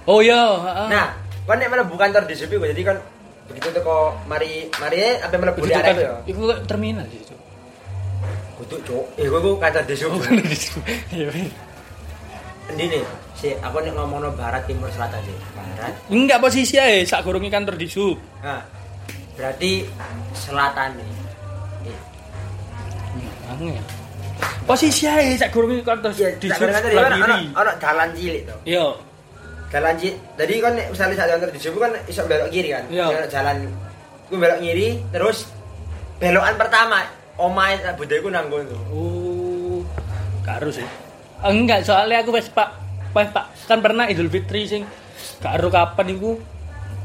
[0.05, 0.87] Oh iya, heeh.
[0.88, 1.07] Nah,
[1.42, 2.96] kan nek mlebu kantor di Zoom iku jadi kan
[3.44, 7.38] begitu tuh kok mari mari apa mlebu di Itu arah itu itu terminal sih, Cuk.
[8.55, 9.05] Kudu cuk.
[9.16, 10.11] Eh iku iku kantor di Zoom.
[10.11, 10.57] Oh, kan di.
[11.16, 11.50] Iya, iya.
[12.64, 13.05] Endi nih?
[13.35, 15.37] Si aku nek ngomongno barat timur selatan sih.
[15.53, 15.92] Barat.
[16.09, 18.16] Enggak posisi ae, sak gorongnya kantor di sub.
[18.40, 18.64] Nah,
[19.35, 19.73] berarti
[20.33, 21.09] selatan nih.
[21.87, 23.85] Eh, Angel.
[24.64, 27.47] Posisi ae sak gorongnya kantor Iya, di tak sub kadang-kadang sebelah ono ono kiri.
[27.53, 28.57] ono jalan cilik to.
[28.64, 28.87] Iya.
[29.68, 30.16] Jalan cilik.
[30.40, 32.85] Jadi kan misalnya sak kantor di Zoom kan iso belok kiri kan.
[32.88, 33.05] Iya.
[33.12, 33.57] Ono Jalan
[34.25, 35.38] ku belok kiri terus
[36.16, 36.99] belokan pertama
[37.37, 38.79] omahe budeku nang kono.
[38.88, 39.79] Oh,
[40.42, 40.88] gak harus sih.
[41.44, 42.68] Enggak, soalnya aku pas Pak,
[43.12, 44.83] pas Pak kan pernah Idul Fitri sing
[45.44, 46.40] gak harus kapan iku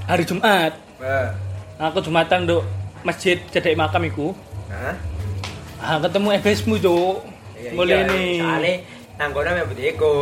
[0.07, 0.79] hari Jumat.
[1.03, 1.35] Nah,
[1.79, 2.63] Aku Jumatan nduk
[3.01, 4.35] masjid cedek makam iku.
[4.67, 4.95] nah.
[5.79, 7.23] Ah, ketemu FSmu, Cuk.
[7.55, 8.03] Iya, Mulai iya.
[8.05, 8.35] nih.
[8.37, 8.73] Soale
[9.15, 10.15] nang kono me budeku.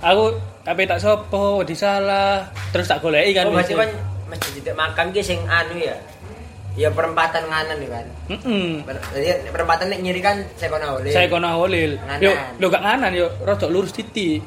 [0.00, 0.24] Aku
[0.60, 3.46] tapi tak sopo, disalah, terus tak goleki kan.
[3.46, 3.82] Oh, berarti biasa.
[3.84, 3.90] kan
[4.26, 5.94] masjid cedek makam ki sing anu ya.
[6.74, 8.06] Ya perempatan nganan nih kan.
[8.28, 8.82] Heeh.
[8.82, 11.14] Per- Jadi perempatan nek nyiri kan saya kono oleh.
[11.14, 11.94] Saya kono holil.
[11.96, 12.18] Nganan.
[12.18, 14.42] Yo, lo gak nganan yo, rodok lurus titik.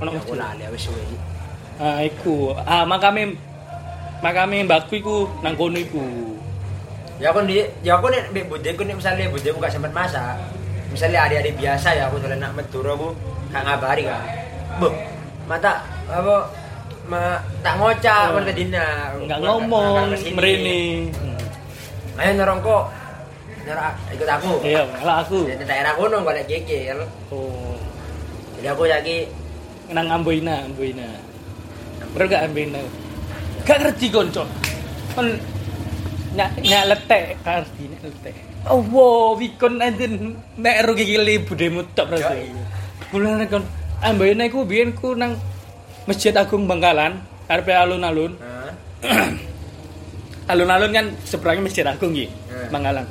[0.00, 0.40] Ono Aku masjid.
[0.40, 1.04] lali wis suwe.
[1.76, 2.56] Ah, iku.
[2.56, 3.36] Ah, makame
[4.20, 6.02] makame mbakku iku nang kono iku.
[7.16, 10.36] Ya aku di, ya aku nek mbek budeku nek misalnya budeku gak sempat masak.
[10.92, 13.08] Misalnya hari-hari biasa ya aku dolen nak Madura aku
[13.52, 14.20] gak ngabari kan.
[14.76, 14.88] Bu,
[15.48, 15.80] mata
[16.12, 16.36] apa
[17.08, 18.40] ma, tak ngocak Oh.
[18.40, 18.52] oh.
[18.52, 18.86] dina.
[19.16, 20.34] Enggak Gua ngomong gak ke sini.
[20.36, 20.80] mrene.
[22.16, 22.84] Ayo nyorong kok.
[23.64, 24.52] Nyorong ikut aku.
[24.60, 25.38] Iya, malah aku.
[25.48, 27.00] Di daerah kono golek geger.
[27.32, 27.76] Oh,
[28.56, 29.16] Jadi aku yaki
[29.92, 31.08] nang Amboina, Amboina.
[32.12, 32.80] Bener gak Amboina?
[33.66, 34.46] Gak ngerti konco.
[35.18, 35.26] Kon
[36.38, 38.34] nyak nyak letek, gak ngerti nyak letek.
[38.66, 42.46] Oh, wow, wikon anjen nek rugi gile budemu tok berarti.
[42.46, 42.50] Yoi.
[43.14, 43.64] Mulane kon
[44.02, 45.34] Amboina iku biyen ku nang
[46.06, 47.18] Masjid Agung Bangkalan,
[47.50, 48.38] arep alun-alun.
[50.50, 52.70] Alun-alun kan seberangnya Masjid Agung iki, Hmm.
[52.70, 53.04] Manggalan.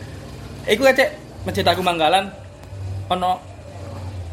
[0.65, 1.12] Iku aja
[1.44, 2.32] Masjid Agung Manggalan
[3.12, 3.38] ono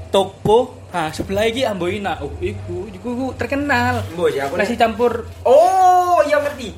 [0.09, 2.21] toko Nah, sebelah iki Amboina.
[2.21, 4.05] Oh, iku, iku, iku terkenal.
[4.13, 6.77] Mbok ya aku Nasi campur Oh, iya ngerti.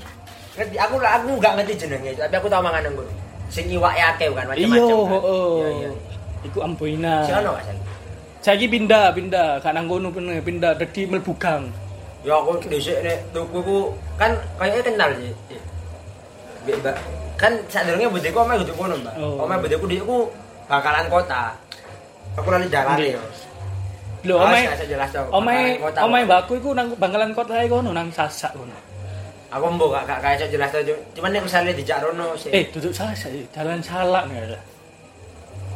[0.54, 0.76] Ngerti.
[0.78, 3.10] Aku aku enggak ngerti jenenge, tapi aku tau mangan nang kono.
[3.50, 4.96] Sing iwake akeh kan Iya, macam-macam.
[5.02, 5.10] kan.
[5.18, 5.50] heeh.
[5.58, 5.90] Iya, iya.
[6.46, 7.14] Iku Amboina.
[7.26, 7.66] Si ono gak?
[8.44, 11.66] Saiki pindah, pindah, gak nang kono pindah, pindah dadi mlebu gang.
[12.22, 15.34] Ya aku dhisik nek tukuku kan kayaknya kenal sih.
[16.64, 16.96] Mbak.
[17.34, 19.14] Kan sadurunge budeku omah kudu kono, Mbak.
[19.18, 19.42] Oh.
[19.42, 20.30] Omah budeku dhisku
[20.70, 21.50] bakalan kota.
[22.38, 23.18] Aku lali jalan ya.
[24.24, 24.64] Lho, omae
[25.28, 25.62] omae
[26.00, 26.48] omae Mbak.
[26.48, 28.72] mbakku iku nang Bangkalan Kota ae kono nang Sasak kono.
[29.52, 30.72] Aku mbok gak gak kayak jelas.
[30.72, 30.98] Cuk.
[31.14, 32.50] Cuman nek misalnya dijak rono sih.
[32.50, 34.56] Eh, duduk Sasak, eh, jalan salak nih.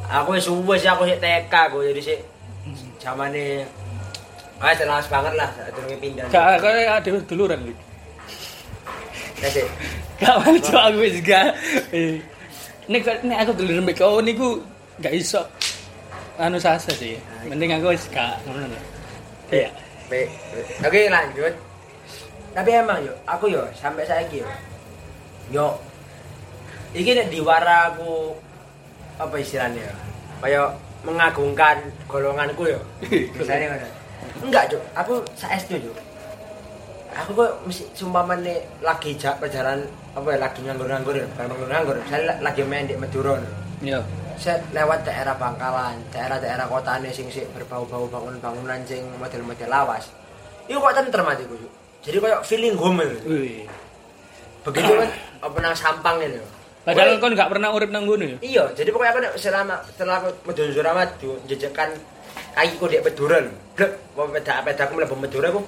[0.09, 2.19] Aku wis suwe sih aku sik TK aku jadi sih
[2.97, 3.69] zamane
[4.59, 6.27] Ah, jelas banget lah, sadurunge pindah.
[6.35, 7.75] Gak kaya ada duluran iki.
[9.39, 9.67] Ya sih.
[10.19, 11.55] Gak maju aku wis gak.
[11.95, 12.19] Eh,
[12.89, 14.65] Nek nek aku dulu mbek kau niku
[14.99, 15.45] gak iso
[16.39, 17.19] anu sasa sih.
[17.45, 18.79] Mending aku wis gak ngono.
[19.51, 19.71] Iya.
[20.09, 20.29] Baik.
[20.81, 21.55] Oke, lanjut.
[22.55, 24.49] Tapi emang yo, aku yo sampai saiki yo.
[25.53, 25.69] Yo.
[26.97, 28.33] Iki nek diwara aku
[29.21, 29.95] apa istilahnya ya?
[30.41, 30.69] Kayak
[31.05, 31.77] mengagungkan
[32.09, 32.81] golonganku yo.
[33.39, 33.89] Misalnya ngono.
[34.39, 34.83] Enggak, Cuk.
[34.95, 35.97] Aku saestu, Cuk.
[37.19, 39.83] Aku kok mesti sumpamane lagi jak perjalanan
[40.15, 41.97] apa ya lagi nganggur-nganggur ya, bukan nganggur-nganggur.
[42.07, 43.35] Saya la- lagi main di Madura.
[43.83, 43.99] Iya.
[44.39, 50.09] Saya lewat daerah Bangkalan, daerah-daerah kotane sing sik berbau-bau bangunan-bangunan sing model-model lawas.
[50.71, 51.55] Iku kok tentrem atiku.
[52.07, 53.03] Jadi kayak feeling home.
[54.63, 55.11] Begitu kan
[55.43, 56.39] apa nang sampang itu.
[56.87, 58.37] Padahal Pokoknya- kon gak pernah urip nang ngono ya.
[58.41, 61.91] Iya, jadi pokoknya aku selama setelah aku medun Suramadu jejekan
[62.55, 63.53] kakiku di Madura lho.
[63.77, 65.61] Blek, apa peda pedaku mlebu Madura aku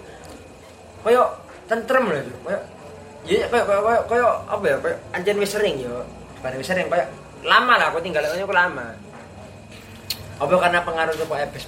[1.05, 1.23] koyo
[1.69, 2.23] tentrem lho.
[2.41, 2.59] Koyo
[3.29, 4.77] ya koyo koyo, koyo apa ya?
[4.81, 6.07] Koyo anjen wis sering yo.
[6.41, 7.05] Bareng wis sering koyo
[7.45, 8.97] lama lah aku tinggal aku lama.
[10.41, 11.65] Apa karena pengaruh ke Ebes?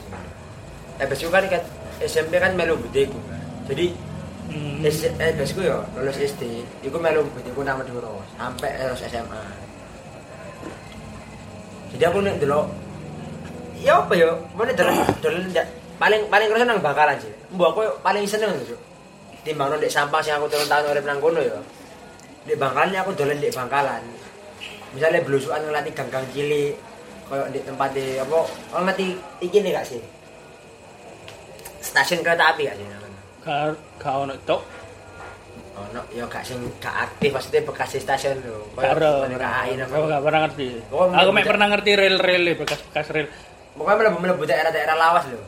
[1.00, 1.62] Ebes itu kan kan
[2.00, 3.20] SMP kan melu budeku.
[3.68, 4.12] Jadi
[4.52, 4.84] Hmm.
[4.84, 9.42] S eh besku yo lulus SD, iku melu budeku nang Madura sampai lulus SMA.
[11.96, 12.68] Jadi aku nek delok
[13.80, 15.08] ya apa yo, mana delok
[15.56, 17.32] ndak paling paling kerasa nang Bangkalan sih.
[17.56, 18.76] Mbok aku paling seneng lho.
[19.40, 21.56] Timbang ndek sampah sing aku turun tahun urip nang kono yo.
[22.44, 24.04] Di Bangkalan aku dolen di Bangkalan.
[24.92, 26.76] Misalnya belusukan ngelatih gang-gang cilik
[27.32, 28.36] koyo di tempat di apa
[28.76, 30.00] oh ngerti iki nih gak sih?
[31.80, 32.84] Stasiun kereta api gak sih?
[33.40, 34.60] Gak gak ono tok.
[35.72, 38.68] Oh, no, ya gak sing gak aktif maksudnya bekas stasiun lho.
[38.76, 38.92] Koyo
[39.40, 40.68] KAI Aku gak pernah ngerti.
[40.92, 43.26] Aku mek pernah ngerti rel-rel bekas-bekas rel.
[43.72, 45.40] Pokoknya melebu-melebu daerah-daerah lawas lho.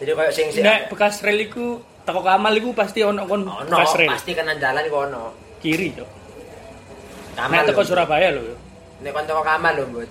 [0.00, 3.76] Jadi koyo sing sing Nek bekas rel iku teko Kamal iku pasti ono kon ono
[3.76, 4.08] bekas rel.
[4.08, 5.36] pasti kanan jalan iku ono.
[5.60, 5.92] Kiri.
[7.36, 7.68] Kamal.
[7.68, 7.88] Teko lho.
[7.92, 8.69] Surabaya lho.
[9.00, 10.10] Nek kon teko Kamal lho, Mbut.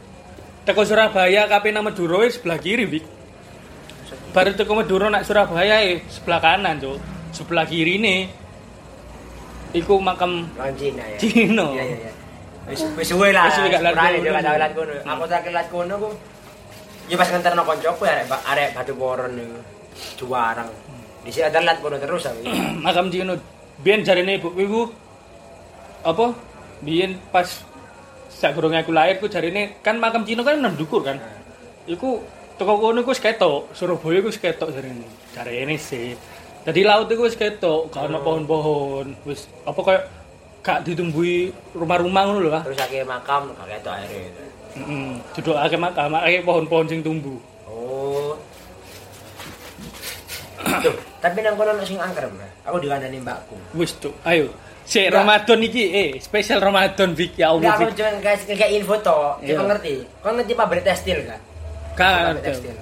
[0.65, 3.05] Teko Surabaya nang Madura wis sebelah kiri, Bik.
[4.33, 6.97] Baru teko Madura nak Surabaya eh, sebelah kanan, Cok.
[7.33, 8.19] Sebelah kiri nih.
[9.69, 11.17] Iku makam Orang Cina ya.
[11.21, 11.65] Cina.
[11.77, 12.11] Iya iya iya.
[12.73, 13.45] Wis wis suwe lah.
[13.49, 14.17] Wis suwe gak kono.
[14.17, 14.93] dia gak lat kono.
[15.05, 16.09] Aku terakhir lat kono ku
[17.09, 19.57] Ya pas nganterno koncoku arek arek batu boron niku.
[20.17, 20.69] Juarang.
[21.21, 22.41] Di sini ada lat kono terus aku.
[22.85, 23.37] makam Cino.
[23.85, 24.81] Biyen jarine ibuku iku
[26.01, 26.33] apa?
[26.81, 27.45] Biyen pas
[28.39, 31.19] sak gorong aku lahir ku jarine kan makam Cino kan nang dukur kan.
[31.83, 32.23] Iku
[32.55, 35.03] teko kono iku ketok, Surabaya iku ketok jarine.
[35.35, 36.15] Jarine sih.
[36.63, 38.23] Jadi laut iku wis ketok, gak ono Oh.
[38.23, 40.03] pohon-pohon, wis apa kayak
[40.63, 42.51] gak ditumbuhi rumah-rumah ngono lho.
[42.63, 44.31] Terus akhirnya makam gak ketok akhirnya.
[44.75, 45.09] Heeh.
[45.39, 47.39] Duduk akeh makam, akeh pohon-pohon sing tumbuh.
[47.67, 48.35] Oh.
[50.79, 52.27] Tuh, tapi nang kono ono sing angker.
[52.67, 53.55] Aku dikandani mbakku.
[53.75, 54.51] Wis tuh, ayo.
[54.89, 55.21] Si Enggak.
[55.21, 57.69] Ramadan iki eh spesial Ramadan Bik ya Enggak, Allah.
[57.77, 57.93] aku Bik.
[57.93, 59.37] cuma kayak kayak info toh.
[59.37, 59.47] Iya.
[59.47, 59.93] Kita ngerti.
[60.19, 61.39] Kau ngerti pabrik tekstil kan?
[61.93, 62.33] Kan.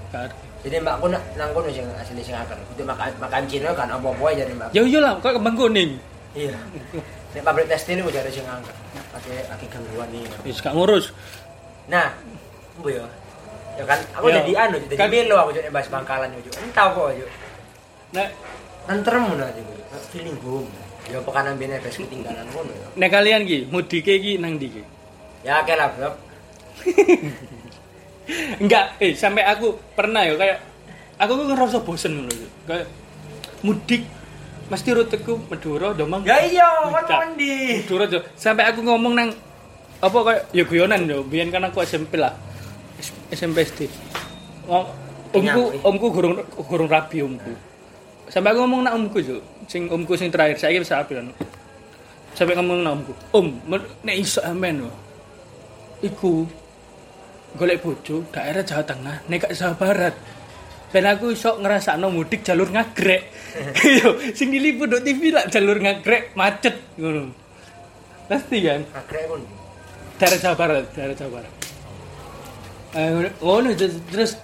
[0.07, 0.29] Kan.
[0.57, 2.55] Jadi mbakku nak nang kono sing asli sing angker.
[2.71, 4.69] Itu makan makan Cina kan apa-apa jadi mbak.
[4.71, 5.99] Ya iyalah, kok kembang kuning.
[6.31, 6.55] Iya.
[7.35, 8.71] Nek pabrik tekstil itu jadi sing angker.
[9.11, 10.27] Pakai pakai gangguan ini.
[10.43, 11.11] Wis gak ngurus.
[11.87, 12.15] Nah,
[12.77, 13.03] bu ya.
[13.75, 14.41] Ya kan, aku Iya.
[14.41, 16.51] jadi anu, jadi Kan- melo aku jadi bahas Bangkalan yo.
[16.57, 17.27] Entah kok yo.
[18.09, 18.27] Nek
[18.87, 19.79] Tentrem nanti gue.
[20.09, 20.71] Feeling home.
[21.07, 22.87] Ya pekanan bene bes ketinggalan kono ya.
[22.93, 24.83] nek kalian ki mudike ki nang ndi ki?
[25.41, 26.09] Ya oke lah, Bro.
[28.59, 30.59] Enggak, eh sampai aku pernah ya kayak
[31.15, 32.47] aku kok ngerasa bosen ngono lho.
[32.67, 32.87] Kayak
[33.63, 34.03] mudik
[34.67, 36.27] mesti ruteku Madura domang.
[36.27, 37.07] Ya iya, Enggak.
[37.07, 37.87] mandi.
[37.87, 38.05] Madura.
[38.35, 39.29] Sampai aku ngomong nang
[39.97, 42.35] apa kayak ya guyonan yo, biyen kan aku SMP lah.
[43.31, 43.87] SMP SD.
[44.67, 47.51] Ngom- Omku, omku gurung gurung rabi omku.
[48.27, 51.31] Sampai aku ngomong nak omku jo, sing omku sing terakhir saya wis rabi kan.
[52.37, 53.49] sampai ngomong nang omku om
[54.05, 54.93] nek iso amen lho
[56.05, 56.45] iku
[57.57, 60.15] golek bojo daerah Jawa Tengah nek Jawa Barat.
[60.87, 63.27] Dan aku iso ngerasakno mudik jalur ngagrek.
[63.99, 67.27] Yo sing diliput do TV lah jalur ngagrek macet ngono.
[68.31, 68.87] Pasti kan?
[68.95, 69.41] Akhirnya pun.
[70.15, 71.53] daerah Jawa Barat daerah Jawa Barat.
[72.95, 73.07] Eh
[73.43, 74.39] ngono terus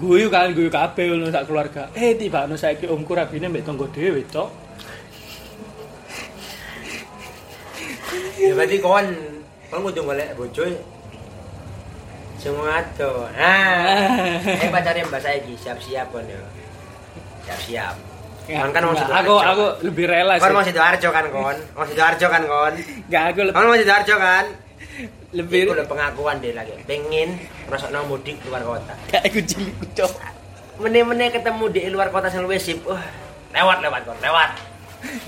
[0.00, 3.86] guyu kan guyu kabeh ngono sak keluarga eh tiba no saiki omku rabine mbek tonggo
[3.92, 4.50] dhewe cok
[8.40, 9.06] Ya berarti kon
[9.68, 10.64] kon kudu golek bojo
[12.40, 13.28] sing ngato.
[13.36, 16.40] Nah, eh pacare mbak saiki siap-siap kon yo.
[17.44, 17.94] Siap-siap.
[18.50, 19.14] Kan mau Sidoarjo.
[19.14, 21.56] aku aku lebih rela sih Kon mau Sidoarjo kan kon?
[21.76, 22.74] Mau Sidoarjo kan kon?
[23.06, 24.44] Nggak, aku lebih Kon mau Sidoarjo kan?
[25.36, 26.74] Lebih Itu udah pengakuan deh lagi.
[26.84, 28.94] Pengen ngrasakno mudik luar kota.
[29.10, 30.12] kayak aku cilik cok
[30.80, 32.80] Meneh-meneh ketemu di luar kota sing luwih sip.
[32.88, 33.04] Wah,
[33.52, 34.50] lewat lewat kon, lewat.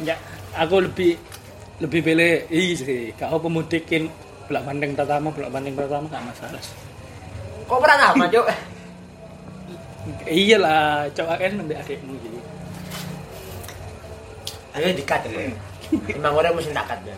[0.00, 0.18] Nggak,
[0.56, 1.12] aku lebih
[1.82, 4.08] lebih pilih iya sih kau pemudikin
[4.46, 6.62] belak bandeng pertama belak bandeng pertama gak masalah.
[7.68, 8.46] Kok pernah apa, Cuk?
[10.26, 12.38] iyalah coba kan nanti adikmu gitu
[14.72, 15.52] Ayo dikat ya.
[16.16, 17.12] Emang orang mesti takat ya.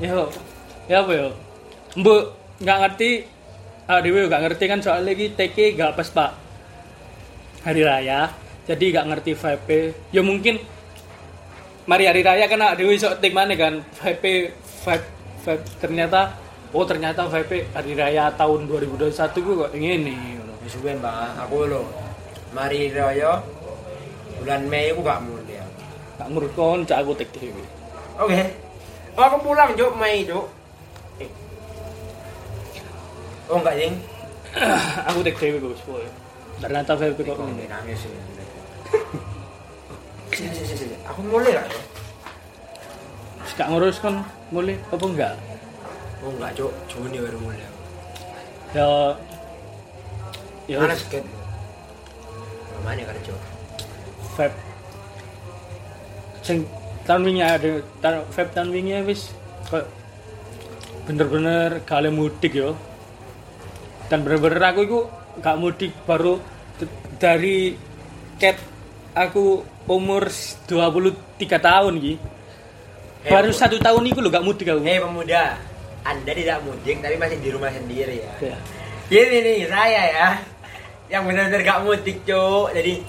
[0.00, 0.26] Yo
[0.88, 1.28] ya apa yo
[2.00, 2.22] mbok
[2.64, 3.10] nggak ngerti
[3.86, 6.30] ah dewe nggak ngerti kan soalnya lagi TK gak pas pak
[7.66, 8.32] hari raya
[8.64, 9.78] jadi gak ngerti vibe
[10.14, 10.62] ya mungkin
[11.84, 14.54] mari hari raya kan dewe sok tik mana kan vibe
[14.86, 15.06] vibe
[15.42, 16.38] vibe ternyata
[16.70, 19.10] oh ternyata vibe hari raya tahun 2021
[19.42, 21.48] gue kok ini Wis suwe, Mbak.
[21.48, 21.88] Aku lho.
[22.52, 23.40] Mari raya
[24.40, 25.64] bulan Mei aku gak mulia.
[26.20, 27.64] gak ngurut kon cak aku tik dewe
[28.20, 28.68] Oke.
[29.18, 30.46] Oh, aku pulang, Mei, Cuk.
[31.18, 31.30] Eh.
[33.50, 33.94] Oh, enggak, Ding.
[35.06, 36.02] aku tik dewe bos boy
[36.58, 37.64] ternyata vibe kok Kok ini.
[41.06, 41.84] Aku mulai lah, Cuk.
[43.54, 45.34] gak ngurus kan mulai apa enggak
[46.20, 46.72] Oh, enggak, Cuk.
[46.88, 47.62] Juni baru mulai.
[48.70, 48.88] ya
[50.66, 51.24] ya Mana seket?
[52.82, 53.34] Mana kerja?
[54.34, 54.54] vape
[56.40, 56.62] sing
[57.04, 59.32] tahun wingi ada tahun vape tahun wingi wis
[59.68, 59.86] kok
[61.08, 62.76] bener-bener kali mudik yo
[64.10, 65.00] dan bener-bener aku itu
[65.40, 66.42] gak mudik baru
[67.22, 67.78] dari
[68.40, 68.58] cat
[69.14, 71.14] aku umur 23
[71.58, 72.14] tahun ki
[73.20, 75.60] Eh, baru satu tahun itu lo gak mudik aku Hei pemuda,
[76.08, 78.32] Anda tidak mudik tapi masih di rumah sendiri ya.
[78.40, 78.56] Ya.
[79.12, 80.28] Ini nih saya ya,
[81.12, 82.72] yang benar-benar gak mudik cuk.
[82.72, 83.04] Jadi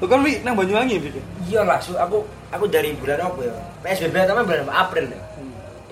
[0.00, 3.54] bukan wi nang Banyuwangi pikir iyalah, su aku aku dari bulan apa ya?
[3.84, 4.74] PSBB pertama bulan apa?
[4.88, 5.20] April ya.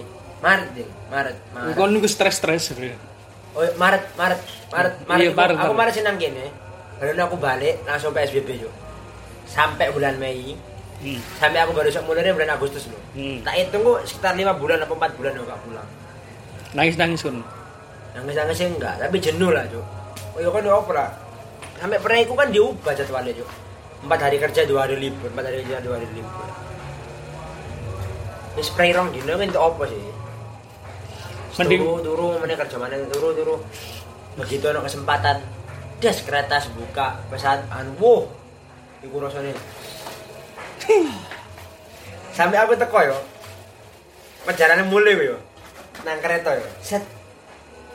[0.01, 0.07] Eh,
[0.41, 1.75] Maret deh, Maret, Maret.
[1.77, 2.99] kau nunggu stres-stres sebenarnya
[3.59, 4.41] Oh, Maret, Maret,
[4.71, 5.23] Maret, Maret.
[5.25, 5.79] Iya, aku- Maret, Aku Maret.
[5.83, 6.47] Maret senang gini.
[7.01, 8.75] Baru aku balik langsung PSBB cuk.
[9.49, 10.55] Sampai bulan Mei,
[11.03, 11.19] hmm.
[11.41, 13.01] sampai aku baru mulai bulan Agustus loh.
[13.19, 13.41] Hmm.
[13.43, 15.89] Tak hitung kok sekitar lima bulan atau empat bulan aku gak pulang.
[16.69, 17.41] nangis-nangis kan
[18.13, 19.81] Nangis-nangis sih enggak, tapi jenuh lah, Cuk.
[20.37, 21.09] Oh, ya kan ya apa lah.
[21.81, 23.49] Sampai pernah itu kan diubah jadwalnya, Cuk.
[23.99, 25.29] Empat hari kerja, dua hari libur.
[25.31, 26.47] Empat hari kerja, dua hari libur.
[28.59, 30.03] Ini spray rong dino untuk apa sih?
[31.59, 33.55] Mending- Turu, turu, mana kerja mana, turu, turu.
[34.39, 35.43] Begitu ada kesempatan,
[35.99, 38.23] des kereta buka, pesawat, anu, wow.
[39.03, 39.55] Iku rasanya.
[42.35, 43.19] Sampai aku teko yo.
[44.47, 45.39] Perjalanan mulai yo.
[46.07, 46.67] Nang kereta yo.
[46.79, 47.03] Set.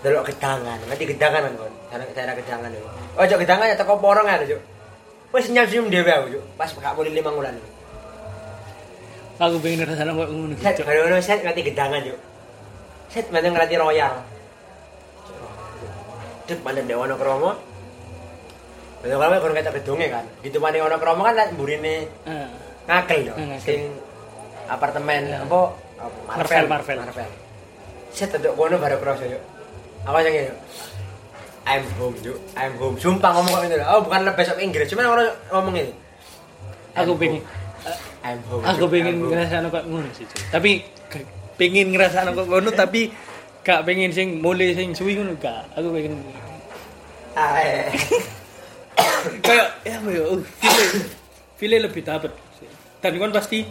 [0.04, 1.72] Delok gedangan, ngerti gedangan kan.
[1.92, 2.84] Daerah daerah gedangan yo.
[3.16, 4.73] Oh, cok gedangan ya teko porong ada, Cuk.
[5.34, 6.44] Wis senyum-senyum dhewe aku, Cuk.
[6.56, 7.58] Pas gak mulai lima bulan.
[9.42, 12.20] aku pengen rasanya kok ngono Set, baru set ngerti gedangan, Cuk.
[13.10, 14.14] Set mana ngerti royal.
[16.46, 17.52] Dek mana dewa kromo.
[19.04, 20.26] Betul kalau kon kata gedungnya kan.
[20.46, 22.08] Gitu mana ono kromo kan burine
[22.88, 23.36] ngakel dong.
[23.36, 23.64] Ah, ngakel.
[23.64, 23.82] Sing
[24.70, 25.60] apartemen apa?
[26.28, 26.98] Marvel, Marvel.
[27.04, 27.30] Marvel.
[28.12, 29.40] Set tetep kono baru cross yo.
[30.04, 30.52] Apa yang ini?
[31.64, 32.38] I'm home, Cuk.
[32.60, 32.96] I'm home.
[33.00, 33.76] Sumpah ngomong kok ini.
[33.88, 35.94] Oh, bukan bahasa Inggris, cuman orang ngomong ini.
[36.94, 37.64] aku pengen home.
[38.24, 38.64] I'm home.
[38.64, 38.92] aku Cuk.
[38.94, 40.72] pengen ngerasaan kok ngono sih tapi
[41.60, 43.12] pengen ngerasaan kok ngono tapi
[43.64, 46.16] gak pengen sing mulai sing suwi ngono gak aku pengen
[47.36, 47.92] eh.
[49.46, 50.84] kayak ya apa uh, feel
[51.58, 52.70] feel lebih dapet sih.
[53.00, 53.66] dan kan pasti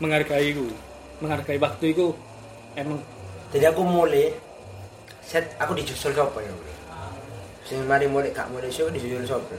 [0.00, 0.66] menghargai itu
[1.22, 2.12] menghargai waktu itu
[2.74, 3.00] emang
[3.54, 4.34] Jadi aku mulai
[5.22, 6.50] set aku disusul sapa ya.
[7.64, 9.56] Sing mari mulai gak mulai show disusul sapa?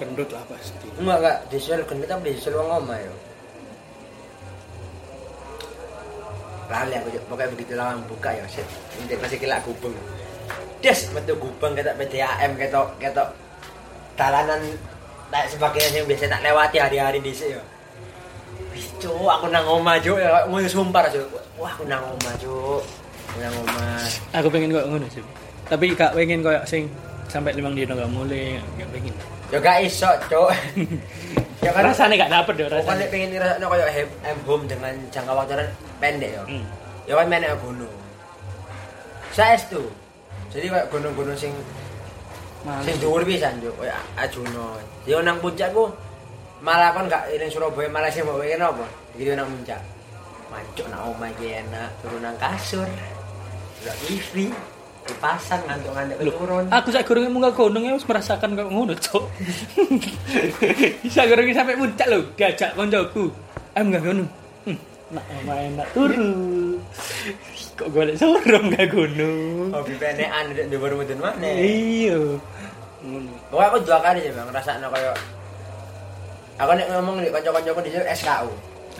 [0.00, 3.12] kendut lah pasti Enggak enggak disusul kan kita disusul wong omah ya.
[6.72, 8.64] Lali aku pokoknya begitu lawan buka ya set
[8.98, 9.92] intik masih kila gubeng.
[10.80, 13.28] Des metu gubeng ketok PDAM ketok ketok
[14.16, 14.60] dalanan
[15.28, 17.62] tak sebagainya yang biasa tak lewati hari-hari di sini ya.
[19.02, 20.14] Cuk, aku nang omah, Cuk.
[20.14, 21.26] Ya, mau sumpah, Cuk.
[21.58, 22.82] Wah, aku nang omah, Cuk.
[23.34, 24.06] Aku nang omah.
[24.38, 25.24] Aku pengen kok ngono sih.
[25.66, 26.86] Tapi gak pengen koyo sing
[27.32, 29.14] sampai limang dino gak mulai, gak pengen.
[29.48, 30.52] Ya gak iso, Cuk.
[31.64, 33.06] ya kan Rasanya gak dapet deh Pokoknya rasanya.
[33.08, 36.42] pengen ngerasakno koyo hem- em home dengan jangka waktu yang pendek ya.
[36.44, 36.64] Hmm.
[37.02, 37.96] Ya kan menek gunung.
[39.32, 39.80] Saestu.
[40.52, 41.56] Jadi kayak gunung-gunung sing
[42.84, 44.76] sing dhuwur pisan yo koyo Ajuno.
[45.02, 45.88] Yo nang puncak ku
[46.60, 48.84] malah kon gak ning Surabaya malah sing mbok pengen apa?
[49.16, 49.80] Gitu nang puncak.
[50.52, 52.84] Mancuk nang omah iki enak, turun nang kasur.
[53.82, 54.52] Udah TV
[55.02, 56.64] dipasang ngantuk-ngantuk Loh, turun.
[56.70, 59.24] aku sak gurunge munggah gunung ya wis merasakan kok ngono, Cuk.
[61.02, 63.26] Bisa gurunge sampai puncak lho, diajak koncoku.
[63.74, 64.28] Ayo munggah gunung.
[64.62, 64.78] Hmm,
[65.10, 66.30] nak main nak turu.
[67.74, 69.74] Kok golek sorong gak gunung.
[69.74, 71.48] Hobi penekan ndek dhuwur mudun mana?
[71.50, 72.38] Iya.
[73.02, 73.32] Ngono.
[73.50, 75.12] Pokoknya aku dua kali sih bang, ngerasakno koyo
[76.60, 78.50] Aku nek ngomong nek kanca-kancaku di sini SKU,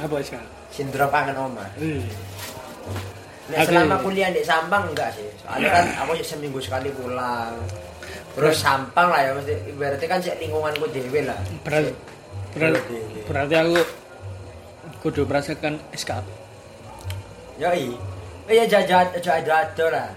[0.00, 0.34] Apa sih?
[0.72, 1.68] sindrom kangen omah.
[1.78, 2.02] Eh.
[3.50, 5.26] Aku- selama kuliah di Sampang enggak sih.
[5.42, 7.58] Soalnya kan aku sih seminggu sekali pulang.
[8.32, 11.36] Terus Sampang lah ya mesti ibaratnya kan sih lingkunganku dhewe lah.
[11.66, 11.92] Berarti
[12.52, 12.96] berarti,
[13.28, 13.74] berarti aku
[15.02, 16.10] kudu merasakan SK.
[17.60, 17.92] Yo i.
[18.50, 20.08] Eh ya jajan aja ada ada lah.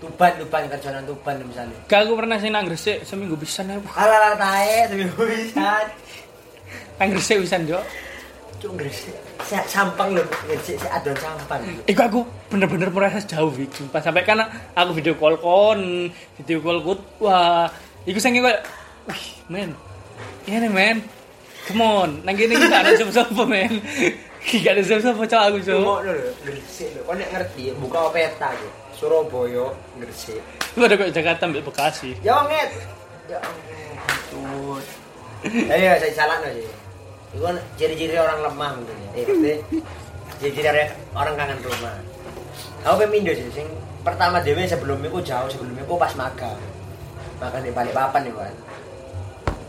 [0.00, 1.76] Tuban tuban kerjaan tuban misalnya.
[1.84, 3.76] Gak aku pernah sing nang Gresik seminggu pisan ya.
[3.92, 5.84] Alah tae seminggu bisa.
[6.96, 7.84] Nang Gresik pisan, Cuk.
[8.60, 9.16] Cuk gresik.
[9.50, 11.58] Sa- Sampang lho, gresik sik adon sampang.
[11.82, 13.82] Iku aku bener-bener merasa jauh iki.
[13.90, 14.38] Pas sampai kan
[14.78, 16.06] aku video call kon,
[16.38, 17.02] video call kut.
[17.18, 17.66] Wah,
[18.06, 18.62] iku sing kayak
[19.10, 19.74] wih, men.
[20.46, 21.02] Ini men.
[21.66, 23.82] Come on, nang kene iki gak ada sapa-sapa men.
[24.64, 25.76] Gak ada sapa-sapa cowok aku, Cuk.
[25.76, 27.00] Cuma lho gresik lho.
[27.04, 28.70] Kau nek ngerti buka peta gitu.
[28.96, 29.66] Surabaya
[30.00, 30.40] gresik.
[30.78, 32.16] Lu ada kok Jakarta ambil Bekasi.
[32.24, 32.70] Ya nget.
[33.28, 34.80] Ya ampun.
[35.44, 36.64] Ayo saya salah sih.
[37.30, 39.10] Itu kan ciri-ciri orang lemah mungkin ya.
[39.14, 39.56] Eh, maksudnya
[40.42, 40.82] ciri-ciri
[41.14, 41.96] orang kangen rumah.
[42.86, 43.68] Aku pemindo sih, sing
[44.00, 46.58] pertama dewe sebelum itu jauh sebelum itu pas magang.
[47.38, 48.54] Magang di balik papan nih kan.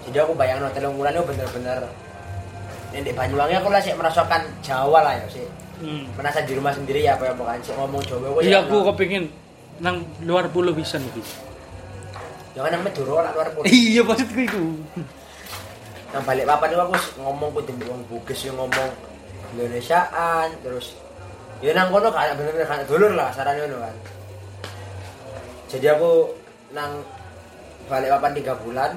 [0.08, 1.80] Jadi aku bayangin hotel unggulan itu bener-bener
[2.92, 5.48] ini di Banyuwangi aku lah sih merasakan Jawa lah ya sih.
[5.80, 6.12] Hmm.
[6.20, 8.78] Merasa di rumah sendiri ya apa ya bukan sih ngomong Jawa aku Iya ya aku
[8.92, 9.24] kepingin
[9.80, 11.24] nang luar pulau bisa nih.
[12.52, 13.66] Jangan nang Madura lah luar pulau.
[13.72, 14.62] Iya maksudku itu.
[16.12, 18.90] Nang balik papan itu aku ngomong ku wong Bugis yang ngomong
[19.56, 20.96] Indonesiaan terus
[21.64, 23.96] ya nang kono kayak bener-bener kayak dulur lah sarannya ngono kan.
[25.72, 26.12] Jadi aku
[26.76, 27.00] nang
[27.88, 28.92] balik papan tiga bulan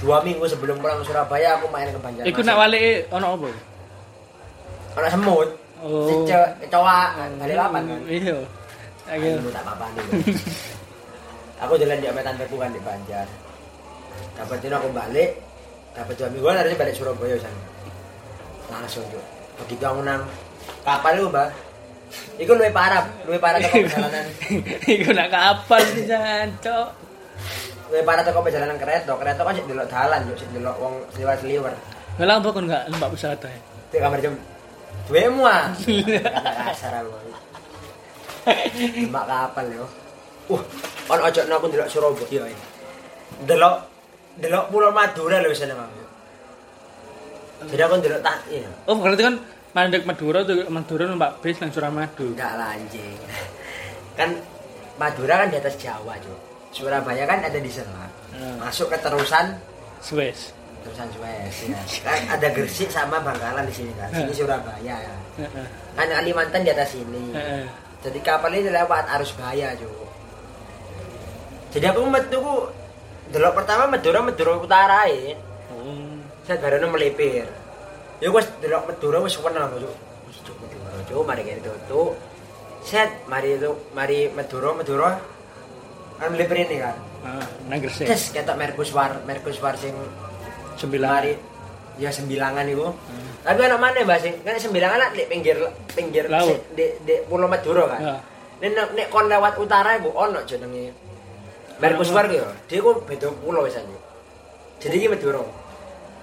[0.00, 2.32] dua minggu sebelum pulang ke Surabaya aku main ke Banjarmasin.
[2.32, 3.48] Iku nak balik ono apa?
[4.96, 5.48] Anak semut.
[5.80, 6.08] Oh.
[6.08, 8.00] Si cewek cowok kan balik papan kan.
[8.08, 8.36] Iya.
[9.12, 9.32] Ayo.
[9.52, 10.06] Tak apa nih.
[11.60, 13.28] aku jalan di sama tanteku kan di Banjar.
[14.36, 15.30] Dapat aku balik,
[15.94, 17.60] dapat dua mingguan harusnya balik Surabaya sana.
[18.70, 19.22] Langsung tuh.
[19.64, 20.22] Begitu aku nang
[20.86, 21.50] kapal itu bah.
[22.42, 24.26] Iku lebih parah, lebih parah toko perjalanan,
[24.98, 26.88] Iku nak kapal sih Cok.
[27.90, 29.14] lebih parah toko perjalanan kereta.
[29.14, 30.94] Kereta kan sih delok dalan, yuk sih delok wong.
[32.18, 33.60] Lah apa kon enggak lembak wisata ya?
[33.90, 34.34] Di kamar jam
[35.30, 35.70] mua.
[36.26, 37.10] Kata kasar aku.
[39.06, 39.84] Mbak kapal yo.
[40.50, 40.62] Wah,
[41.14, 42.46] on ojo aku delok Surabaya.
[42.50, 42.58] ya.
[43.46, 43.89] Delok
[44.40, 45.92] delok Pulau Madura lho wis Mang.
[47.68, 48.68] Jadi aku delok tak iya.
[48.88, 49.36] Oh berarti kan
[49.76, 52.32] mandek Madura tuh Madura numpak bis nang Suramadu.
[52.32, 53.20] Enggak lah anjing.
[54.16, 54.40] Kan
[54.96, 56.40] Madura kan di atas Jawa, Cuk.
[56.70, 58.12] Surabaya kan ada di Selat.
[58.32, 58.56] Hmm.
[58.62, 59.58] Masuk ke terusan
[60.00, 60.56] Suez.
[60.80, 61.80] terusan Suez ya.
[62.04, 64.08] Kan ada Gresik sama Bangkalan di sini kan.
[64.08, 65.16] Sini Surabaya ya.
[65.40, 65.66] Heeh.
[65.96, 67.36] Kan Kalimantan di atas sini.
[67.36, 67.64] Heeh.
[68.00, 70.08] Jadi kapal ini lewat arus bahaya, Cuk.
[71.76, 72.40] Jadi aku metu
[73.28, 75.36] delok pertama Madura Madura utara ya.
[76.42, 77.44] Saya baru melipir.
[78.18, 79.94] Ya wis delok Madura wis kenal Cuk.
[80.26, 82.16] Wis Cuk Madura, Cuk, mari kene tutu.
[82.80, 85.20] Set, mari itu, mari Madura, Madura.
[86.16, 86.96] Kan melipir ini kan.
[87.20, 88.08] Ah, nang Gresik.
[88.08, 89.92] Terus ketok Merkuswar, Merkuswar sing
[90.76, 91.08] Sembilan.
[91.12, 91.32] mari
[92.00, 92.88] ya sembilangan itu.
[93.40, 94.34] Tapi anak mana Mbak sing?
[94.40, 95.60] Kan sembilangan lah di pinggir
[95.92, 96.60] pinggir Laut.
[96.72, 98.00] di, di Pulau Madura kan.
[98.00, 98.16] Ya.
[98.60, 100.92] Nek nek- kon lewat utara iku ono jenenge
[101.80, 102.46] Merkuswar ku ya.
[102.68, 103.88] Dia ku beda pulau wisan.
[104.80, 105.40] Jadi iki Madura.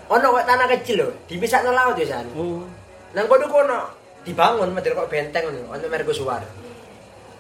[0.08, 2.26] Ono kok tanah kecil lho, dipisahno laut wisan.
[2.38, 2.64] Oh.
[3.12, 3.80] Nang kono kono
[4.24, 6.42] dibangun Madura kok benteng ngono, ono Merkuswar.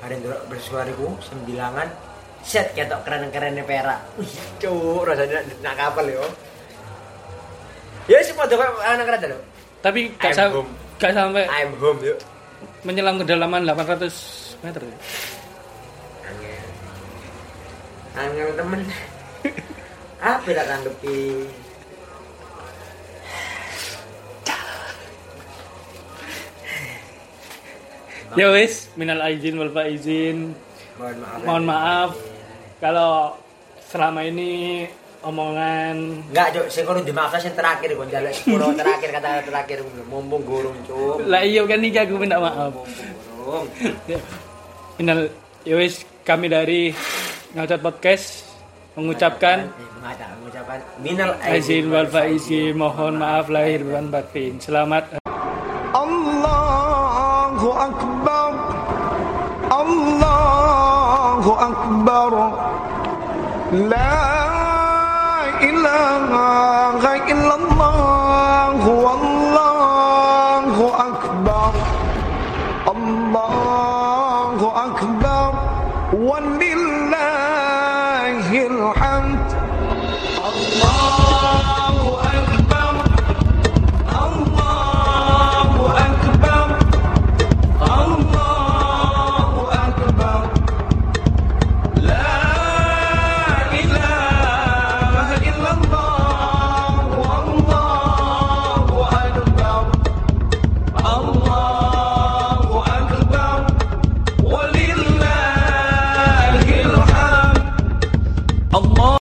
[0.01, 1.87] Bareng delok Merkuswar iku sembilangan
[2.41, 4.01] set ketok keren-kerene perak.
[4.17, 6.25] Wih, cuk, rasanya nak kapal yo.
[8.07, 9.39] Ya sih padha kok anak kereta lho.
[9.83, 10.71] Tapi gak, I'm sam home.
[10.97, 12.17] gak sampai I'm home yuk.
[12.85, 14.81] menyelam kedalaman 800 meter.
[14.81, 14.97] ya?
[18.17, 18.49] Angel.
[18.57, 18.81] Temen.
[20.17, 21.45] Apa tak tanggepi?
[28.37, 30.53] Ya wis, minal aizin wal faizin.
[30.97, 31.39] Mohon maaf.
[31.45, 32.09] Mohon maaf
[32.77, 33.33] kalau
[33.89, 34.85] selama ini
[35.25, 40.45] omongan Enggak, Cuk, sing kono dimaafkan sing terakhir kon jaluk sepuro terakhir kata terakhir mumpung
[40.45, 41.25] gurung, Cuk.
[41.25, 42.73] lah iya kan nih aku minta maaf.
[43.41, 43.65] Gurung.
[45.01, 45.29] Minal
[45.65, 46.93] ya wis kami dari
[47.57, 48.45] Ngacot Podcast
[48.93, 49.73] mengucapkan
[51.01, 54.61] minal aizin wal faizin mohon maaf lahir dan batin.
[54.61, 55.17] Selamat
[55.89, 58.51] Allahu akbar.
[59.73, 62.31] Allahu akbar.
[63.89, 64.06] La